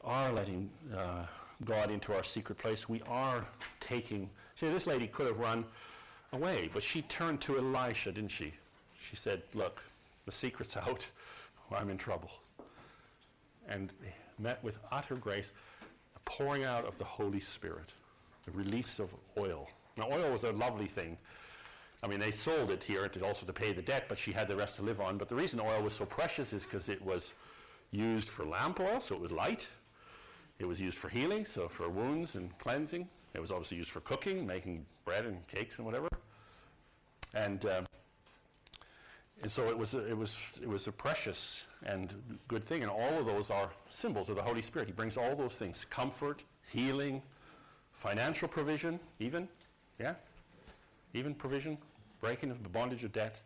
are 0.01 0.31
letting 0.31 0.69
uh, 0.95 1.25
God 1.65 1.91
into 1.91 2.13
our 2.13 2.23
secret 2.23 2.57
place. 2.57 2.87
We 2.87 3.01
are 3.07 3.45
taking. 3.79 4.29
See, 4.59 4.69
this 4.69 4.85
lady 4.85 5.07
could 5.07 5.27
have 5.27 5.39
run 5.39 5.65
away, 6.31 6.69
but 6.73 6.83
she 6.83 7.01
turned 7.03 7.41
to 7.41 7.57
Elisha, 7.57 8.11
didn't 8.11 8.31
she? 8.31 8.53
She 9.09 9.15
said, 9.15 9.41
Look, 9.53 9.81
the 10.25 10.31
secret's 10.31 10.77
out. 10.77 11.05
I'm 11.75 11.89
in 11.89 11.97
trouble. 11.97 12.31
And 13.67 13.91
met 14.39 14.63
with 14.63 14.77
utter 14.91 15.15
grace, 15.15 15.51
a 16.15 16.19
pouring 16.25 16.63
out 16.63 16.85
of 16.85 16.97
the 16.97 17.03
Holy 17.03 17.39
Spirit, 17.39 17.93
the 18.45 18.51
release 18.51 18.99
of 18.99 19.13
oil. 19.43 19.67
Now, 19.97 20.09
oil 20.11 20.31
was 20.31 20.43
a 20.43 20.51
lovely 20.51 20.87
thing. 20.87 21.17
I 22.01 22.07
mean, 22.07 22.19
they 22.19 22.31
sold 22.31 22.71
it 22.71 22.81
here 22.81 23.07
to 23.09 23.25
also 23.25 23.45
to 23.45 23.53
pay 23.53 23.73
the 23.73 23.81
debt, 23.81 24.05
but 24.07 24.17
she 24.17 24.31
had 24.31 24.47
the 24.47 24.55
rest 24.55 24.77
to 24.77 24.81
live 24.81 25.01
on. 25.01 25.17
But 25.17 25.27
the 25.27 25.35
reason 25.35 25.59
oil 25.59 25.81
was 25.81 25.93
so 25.93 26.05
precious 26.05 26.53
is 26.53 26.63
because 26.63 26.87
it 26.87 27.03
was 27.03 27.33
used 27.91 28.29
for 28.29 28.45
lamp 28.45 28.79
oil, 28.79 28.99
so 29.01 29.15
it 29.15 29.21
was 29.21 29.31
light. 29.31 29.67
It 30.59 30.65
was 30.65 30.79
used 30.79 30.97
for 30.97 31.09
healing, 31.09 31.45
so 31.45 31.67
for 31.67 31.89
wounds 31.89 32.35
and 32.35 32.57
cleansing. 32.59 33.07
It 33.33 33.41
was 33.41 33.51
obviously 33.51 33.77
used 33.77 33.91
for 33.91 33.99
cooking, 33.99 34.47
making 34.47 34.85
bread 35.03 35.25
and 35.25 35.45
cakes 35.47 35.77
and 35.77 35.85
whatever. 35.85 36.07
And 37.33 37.65
um, 37.65 37.85
and 39.41 39.51
so 39.51 39.69
it 39.69 39.77
was, 39.77 39.93
a, 39.93 40.05
it, 40.09 40.17
was, 40.17 40.35
it 40.61 40.67
was 40.67 40.87
a 40.87 40.91
precious 40.91 41.63
and 41.85 42.13
good 42.47 42.65
thing. 42.65 42.81
And 42.81 42.91
all 42.91 43.17
of 43.17 43.25
those 43.25 43.49
are 43.49 43.69
symbols 43.89 44.29
of 44.29 44.35
the 44.35 44.41
Holy 44.41 44.61
Spirit. 44.61 44.87
He 44.87 44.93
brings 44.93 45.15
all 45.15 45.35
those 45.35 45.55
things 45.55 45.85
comfort, 45.89 46.43
healing, 46.71 47.21
financial 47.93 48.47
provision, 48.47 48.99
even. 49.19 49.47
Yeah? 49.97 50.15
Even 51.13 51.33
provision, 51.33 51.77
breaking 52.19 52.51
of 52.51 52.63
the 52.63 52.69
bondage 52.69 53.03
of 53.03 53.13
debt. 53.13 53.39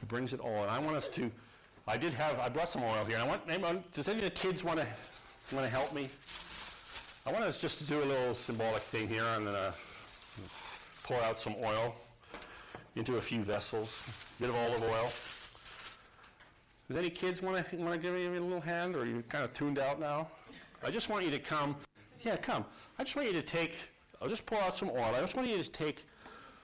He 0.00 0.06
brings 0.06 0.32
it 0.32 0.40
all. 0.40 0.62
And 0.62 0.70
I 0.70 0.78
want 0.78 0.96
us 0.96 1.08
to. 1.10 1.30
I 1.86 1.96
did 1.96 2.12
have. 2.12 2.38
I 2.38 2.50
brought 2.50 2.70
some 2.70 2.82
oil 2.82 3.04
here. 3.06 3.18
I 3.18 3.26
want. 3.26 3.92
Does 3.94 4.08
any 4.08 4.18
of 4.18 4.24
the 4.24 4.30
kids 4.30 4.62
want 4.62 4.78
to 4.78 4.86
want 5.56 5.66
to 5.66 5.72
help 5.72 5.94
me? 5.94 6.08
I 7.26 7.32
want 7.32 7.44
us 7.44 7.58
just 7.58 7.78
to 7.78 7.84
do 7.84 8.02
a 8.02 8.04
little 8.04 8.34
symbolic 8.34 8.82
thing 8.82 9.08
here. 9.08 9.24
I'm 9.24 9.44
going 9.44 9.56
to 9.56 9.74
pour 11.02 11.20
out 11.22 11.40
some 11.40 11.56
oil 11.62 11.94
into 12.98 13.16
a 13.16 13.20
few 13.20 13.42
vessels, 13.42 14.12
a 14.38 14.42
bit 14.42 14.50
of 14.50 14.56
olive 14.56 14.82
oil. 14.82 15.10
Does 16.88 16.96
any 16.96 17.10
kids 17.10 17.40
want 17.40 17.64
to 17.64 17.76
want 17.76 17.92
to 17.92 17.98
give 17.98 18.14
me 18.14 18.26
a 18.26 18.30
little 18.30 18.60
hand, 18.60 18.96
or 18.96 19.02
are 19.02 19.06
you 19.06 19.22
kind 19.28 19.44
of 19.44 19.54
tuned 19.54 19.78
out 19.78 20.00
now? 20.00 20.28
I 20.82 20.90
just 20.90 21.08
want 21.08 21.24
you 21.24 21.30
to 21.30 21.38
come. 21.38 21.76
Yeah, 22.20 22.36
come. 22.36 22.64
I 22.98 23.04
just 23.04 23.14
want 23.14 23.28
you 23.28 23.34
to 23.34 23.42
take. 23.42 23.76
I'll 24.20 24.28
just 24.28 24.44
pour 24.46 24.60
out 24.60 24.76
some 24.76 24.90
oil. 24.90 25.14
I 25.14 25.20
just 25.20 25.36
want 25.36 25.48
you 25.48 25.62
to 25.62 25.70
take 25.70 26.06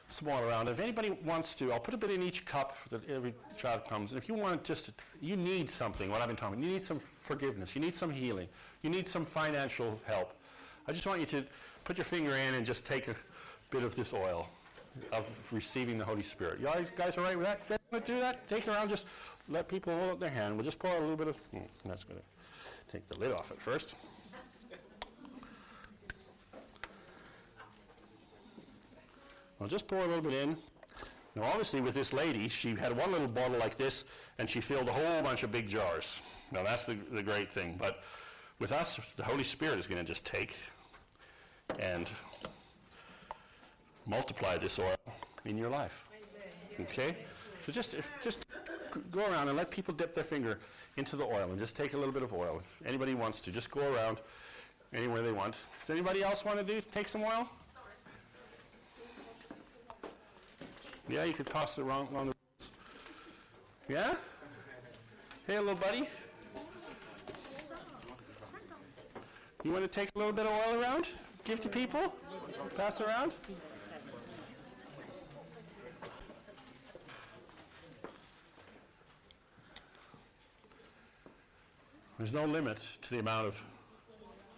some 0.09 0.29
oil 0.29 0.41
around. 0.41 0.69
If 0.69 0.81
anybody 0.81 1.11
wants 1.25 1.55
to, 1.57 1.73
I'll 1.73 1.79
put 1.79 1.95
a 1.95 1.97
bit 1.97 2.11
in 2.11 2.23
each 2.23 2.45
cup 2.45 2.77
that 2.91 3.09
every 3.09 3.33
child 3.57 3.85
comes. 3.89 4.11
And 4.11 4.21
if 4.21 4.29
you 4.29 4.35
want 4.35 4.65
just, 4.65 4.93
you 5.21 5.37
need 5.37 5.71
something. 5.71 6.11
What 6.11 6.21
I've 6.21 6.27
been 6.27 6.37
talking, 6.37 6.61
you 6.63 6.69
need 6.69 6.83
some 6.83 6.99
forgiveness. 6.99 7.77
You 7.77 7.81
need 7.81 7.95
some 7.95 8.11
healing. 8.11 8.49
You 8.83 8.91
need 8.91 9.07
some 9.07 9.25
financial 9.25 10.01
help. 10.05 10.35
I 10.89 10.93
just 10.93 11.07
want 11.07 11.21
you 11.21 11.27
to 11.27 11.45
put 11.85 11.97
your 11.97 12.05
finger 12.05 12.35
in 12.35 12.55
and 12.55 12.67
just 12.67 12.85
take 12.85 13.07
a 13.07 13.15
bit 13.71 13.85
of 13.85 13.95
this 13.95 14.13
oil 14.13 14.49
of 15.13 15.27
receiving 15.53 15.99
the 15.99 16.05
Holy 16.05 16.23
Spirit. 16.23 16.61
You 16.61 16.69
guys 16.97 17.19
all 17.19 17.25
right 17.25 17.37
with 17.37 17.47
that? 17.47 17.67
To 17.93 18.01
do 18.01 18.21
that? 18.21 18.49
Take 18.49 18.67
it 18.67 18.71
around, 18.71 18.89
just 18.89 19.07
let 19.49 19.69
people 19.69 19.97
hold 19.97 20.11
up 20.11 20.21
their 20.21 20.31
hand. 20.31 20.57
We'll 20.57 20.65
just 20.65 20.79
pour 20.79 20.95
a 20.95 21.01
little 21.01 21.17
bit 21.17 21.29
of, 21.29 21.37
hmm, 21.53 21.59
that's 21.85 22.05
going 22.05 22.19
to 22.19 22.93
take 22.93 23.09
the 23.09 23.19
lid 23.19 23.33
off 23.33 23.51
it 23.51 23.61
first. 23.61 23.95
I'll 29.61 29.69
just 29.69 29.87
pour 29.87 29.99
a 29.99 30.07
little 30.07 30.23
bit 30.23 30.35
in. 30.35 30.57
Now, 31.35 31.45
obviously, 31.45 31.81
with 31.81 31.95
this 31.95 32.13
lady, 32.13 32.49
she 32.49 32.75
had 32.75 32.97
one 32.97 33.11
little 33.11 33.29
bottle 33.29 33.59
like 33.59 33.79
this, 33.79 34.05
and 34.39 34.49
she 34.49 34.61
filled 34.61 34.89
a 34.89 34.93
whole 34.93 35.23
bunch 35.23 35.43
of 35.43 35.51
big 35.51 35.69
jars. 35.69 36.21
Now, 36.53 36.63
that's 36.63 36.87
the, 36.87 36.97
the 37.13 37.23
great 37.23 37.53
thing. 37.53 37.77
But 37.79 38.03
with 38.59 38.73
us, 38.73 39.01
the 39.17 39.25
Holy 39.25 39.45
Spirit 39.45 39.79
is 39.79 39.87
going 39.87 40.05
to 40.05 40.07
just 40.07 40.25
take 40.25 40.57
and 41.79 42.09
multiply 44.07 44.59
this 44.59 44.79
oil 44.79 44.97
in 45.45 45.57
your 45.57 45.71
life. 45.71 46.05
Okay? 46.81 47.17
So 47.67 47.73
just, 47.73 47.95
if, 47.95 48.11
just 48.23 48.45
go 49.11 49.27
around 49.31 49.49
and 49.49 49.57
let 49.57 49.71
people 49.71 49.95
dip 49.95 50.15
their 50.15 50.25
finger 50.25 50.59
into 50.97 51.17
the 51.17 51.25
oil 51.25 51.51
and 51.51 51.59
just 51.59 51.77
take 51.77 51.95
a 51.95 51.97
little 51.97 52.13
bit 52.13 52.23
of 52.23 52.33
oil. 52.33 52.63
If 52.81 52.87
anybody 52.87 53.15
wants 53.15 53.41
to, 53.41 53.51
just 53.51 53.71
go 53.71 53.93
around 53.93 54.21
anywhere 54.93 55.23
they 55.23 55.33
want. 55.33 55.57
Does 55.81 55.91
anybody 55.91 56.23
else 56.23 56.45
want 56.45 56.59
to 56.59 56.65
do 56.65 56.81
take 56.93 57.09
some 57.09 57.23
oil? 57.23 57.49
Yeah, 61.09 61.25
you 61.25 61.35
could 61.35 61.47
toss 61.47 61.77
it 61.77 61.83
around 61.83 62.11
along 62.11 62.29
the 62.29 62.35
Yeah? 63.89 64.15
Hey, 65.47 65.59
little 65.59 65.75
buddy. 65.75 66.09
You 69.63 69.73
want 69.73 69.83
to 69.83 69.89
take 69.89 70.11
a 70.15 70.19
little 70.19 70.33
bit 70.33 70.47
of 70.47 70.53
oil 70.53 70.81
around? 70.81 71.09
Give 71.45 71.61
to 71.61 71.69
people? 71.69 72.15
Pass 72.77 73.01
around? 73.01 73.33
There's 82.25 82.33
no 82.33 82.47
limit 82.47 82.79
to 83.03 83.11
the 83.11 83.19
amount 83.19 83.49
of 83.49 83.61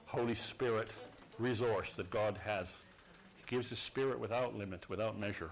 Holy 0.04 0.36
Spirit 0.36 0.88
resource 1.36 1.94
that 1.94 2.08
God 2.10 2.38
has. 2.44 2.72
He 3.36 3.42
gives 3.48 3.70
His 3.70 3.80
Spirit 3.80 4.20
without 4.20 4.56
limit, 4.56 4.88
without 4.88 5.18
measure. 5.18 5.50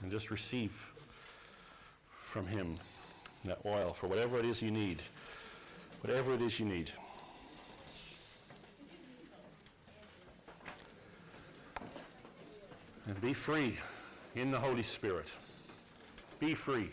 And 0.00 0.10
just 0.10 0.30
receive 0.30 0.72
from 2.22 2.46
Him 2.46 2.76
that 3.44 3.58
oil 3.66 3.92
for 3.92 4.06
whatever 4.06 4.38
it 4.38 4.46
is 4.46 4.62
you 4.62 4.70
need. 4.70 5.02
Whatever 6.00 6.32
it 6.32 6.40
is 6.40 6.58
you 6.58 6.64
need. 6.64 6.90
And 13.06 13.20
be 13.20 13.34
free 13.34 13.76
in 14.34 14.50
the 14.50 14.58
Holy 14.58 14.82
Spirit. 14.82 15.28
Be 16.40 16.54
free. 16.54 16.88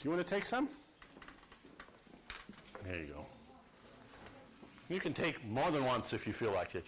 Do 0.00 0.08
you 0.08 0.14
want 0.14 0.26
to 0.26 0.34
take 0.34 0.46
some? 0.46 0.66
There 2.86 2.98
you 2.98 3.08
go. 3.08 3.26
You 4.88 4.98
can 4.98 5.12
take 5.12 5.44
more 5.46 5.70
than 5.70 5.84
once 5.84 6.14
if 6.14 6.26
you 6.26 6.32
feel 6.32 6.52
like 6.52 6.74
it. 6.74 6.86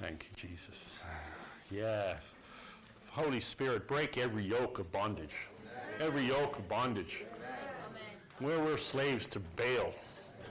Thank 0.00 0.26
you, 0.30 0.48
Jesus. 0.48 0.98
Yes. 1.68 2.20
Holy 3.36 3.44
Spirit, 3.44 3.86
break 3.86 4.16
every 4.16 4.42
yoke 4.42 4.78
of 4.78 4.90
bondage. 4.92 5.34
Every 6.00 6.22
yoke 6.22 6.58
of 6.58 6.66
bondage. 6.70 7.22
Where 8.38 8.58
we're 8.60 8.78
slaves 8.78 9.26
to 9.26 9.40
Baal. 9.40 9.92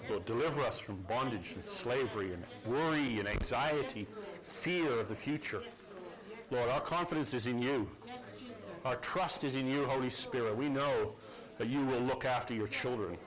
Lord, 0.08 0.24
deliver 0.28 0.62
us 0.62 0.78
from 0.78 0.98
bondage 1.10 1.54
and 1.56 1.66
slavery 1.66 2.34
and 2.34 2.44
worry 2.68 3.18
and 3.18 3.28
anxiety, 3.28 4.06
fear 4.44 5.00
of 5.00 5.10
the 5.10 5.16
future. 5.16 5.64
Lord, 6.52 6.70
our 6.70 6.80
confidence 6.80 7.34
is 7.34 7.48
in 7.48 7.60
you. 7.60 7.90
Our 8.86 8.98
trust 8.98 9.44
is 9.44 9.56
in 9.56 9.68
you, 9.68 9.86
Holy 9.86 10.12
Spirit. 10.12 10.56
We 10.56 10.70
know 10.70 11.14
that 11.58 11.68
you 11.68 11.84
will 11.88 12.02
look 12.02 12.24
after 12.24 12.54
your 12.54 12.68
children. 12.68 13.18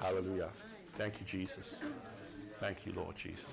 Hallelujah. 0.00 0.48
Thank 0.96 1.20
you, 1.20 1.26
Jesus. 1.26 1.76
Thank 2.60 2.86
you, 2.86 2.94
Lord 2.94 3.14
Jesus. 3.14 3.44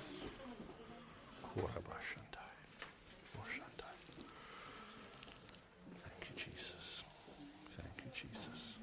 Thank 6.02 6.28
you, 6.28 6.52
Jesus. 6.52 7.02
Thank 7.76 7.94
you, 7.98 8.10
Jesus. 8.12 8.78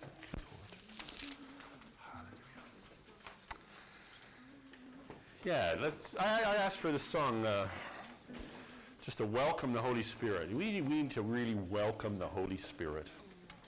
Thank 0.00 0.22
you, 0.32 0.38
Lord. 0.46 1.36
Hallelujah. 1.98 2.64
Yeah, 5.44 5.74
let's. 5.80 6.16
I, 6.16 6.42
I 6.42 6.56
asked 6.56 6.76
for 6.76 6.92
this 6.92 7.02
song 7.02 7.44
uh, 7.44 7.66
just 9.02 9.18
to 9.18 9.26
welcome 9.26 9.72
the 9.72 9.82
Holy 9.82 10.02
Spirit. 10.04 10.50
We, 10.50 10.80
we 10.80 11.02
need 11.02 11.10
to 11.12 11.22
really 11.22 11.54
welcome 11.54 12.18
the 12.18 12.26
Holy 12.28 12.58
Spirit. 12.58 13.08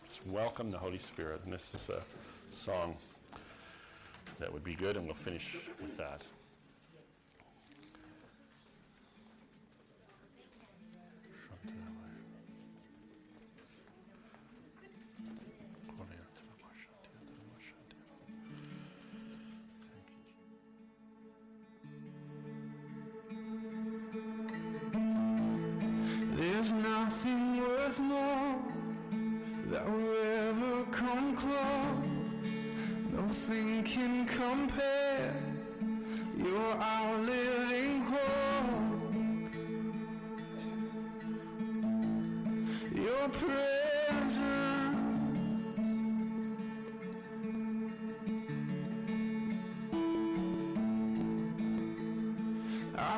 Just 0.09 0.25
welcome 0.27 0.71
the 0.71 0.79
Holy 0.79 0.99
Spirit. 0.99 1.41
And 1.45 1.53
this 1.53 1.73
is 1.75 1.89
a 1.89 2.03
song 2.55 2.97
that 4.39 4.53
would 4.53 4.65
be 4.65 4.75
good, 4.75 4.97
and 4.97 5.07
we'll 5.07 5.15
finish 5.15 5.57
with 5.81 5.97
that. 5.97 6.23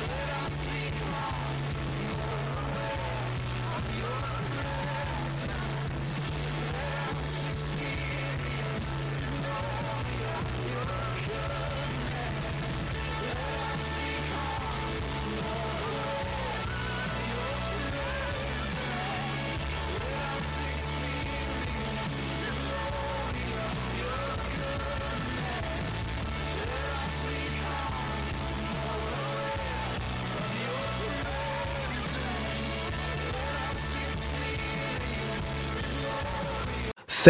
Would 0.00 0.10
I 0.10 0.48
speak 0.50 0.94
my 1.10 1.49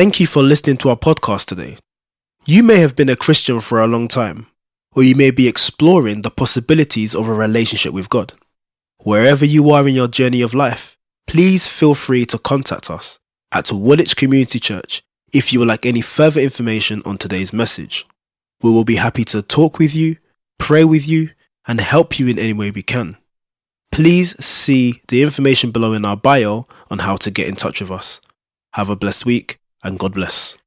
Thank 0.00 0.18
you 0.18 0.26
for 0.26 0.42
listening 0.42 0.78
to 0.78 0.88
our 0.88 0.96
podcast 0.96 1.44
today. 1.44 1.76
You 2.46 2.62
may 2.62 2.78
have 2.78 2.96
been 2.96 3.10
a 3.10 3.16
Christian 3.16 3.60
for 3.60 3.82
a 3.82 3.86
long 3.86 4.08
time, 4.08 4.46
or 4.96 5.02
you 5.02 5.14
may 5.14 5.30
be 5.30 5.46
exploring 5.46 6.22
the 6.22 6.30
possibilities 6.30 7.14
of 7.14 7.28
a 7.28 7.34
relationship 7.34 7.92
with 7.92 8.08
God. 8.08 8.32
Wherever 9.04 9.44
you 9.44 9.68
are 9.68 9.86
in 9.86 9.94
your 9.94 10.08
journey 10.08 10.40
of 10.40 10.54
life, 10.54 10.96
please 11.26 11.66
feel 11.66 11.94
free 11.94 12.24
to 12.24 12.38
contact 12.38 12.90
us 12.90 13.18
at 13.52 13.70
Woolwich 13.70 14.16
Community 14.16 14.58
Church 14.58 15.02
if 15.34 15.52
you 15.52 15.58
would 15.58 15.68
like 15.68 15.84
any 15.84 16.00
further 16.00 16.40
information 16.40 17.02
on 17.04 17.18
today's 17.18 17.52
message. 17.52 18.06
We 18.62 18.70
will 18.70 18.84
be 18.84 18.96
happy 18.96 19.26
to 19.26 19.42
talk 19.42 19.78
with 19.78 19.94
you, 19.94 20.16
pray 20.58 20.82
with 20.82 21.06
you, 21.06 21.28
and 21.66 21.78
help 21.78 22.18
you 22.18 22.26
in 22.26 22.38
any 22.38 22.54
way 22.54 22.70
we 22.70 22.82
can. 22.82 23.18
Please 23.92 24.42
see 24.42 25.02
the 25.08 25.22
information 25.22 25.72
below 25.72 25.92
in 25.92 26.06
our 26.06 26.16
bio 26.16 26.64
on 26.90 27.00
how 27.00 27.16
to 27.16 27.30
get 27.30 27.48
in 27.48 27.54
touch 27.54 27.82
with 27.82 27.90
us. 27.90 28.22
Have 28.72 28.88
a 28.88 28.96
blessed 28.96 29.26
week 29.26 29.59
and 29.82 29.98
God 29.98 30.14
bless. 30.14 30.59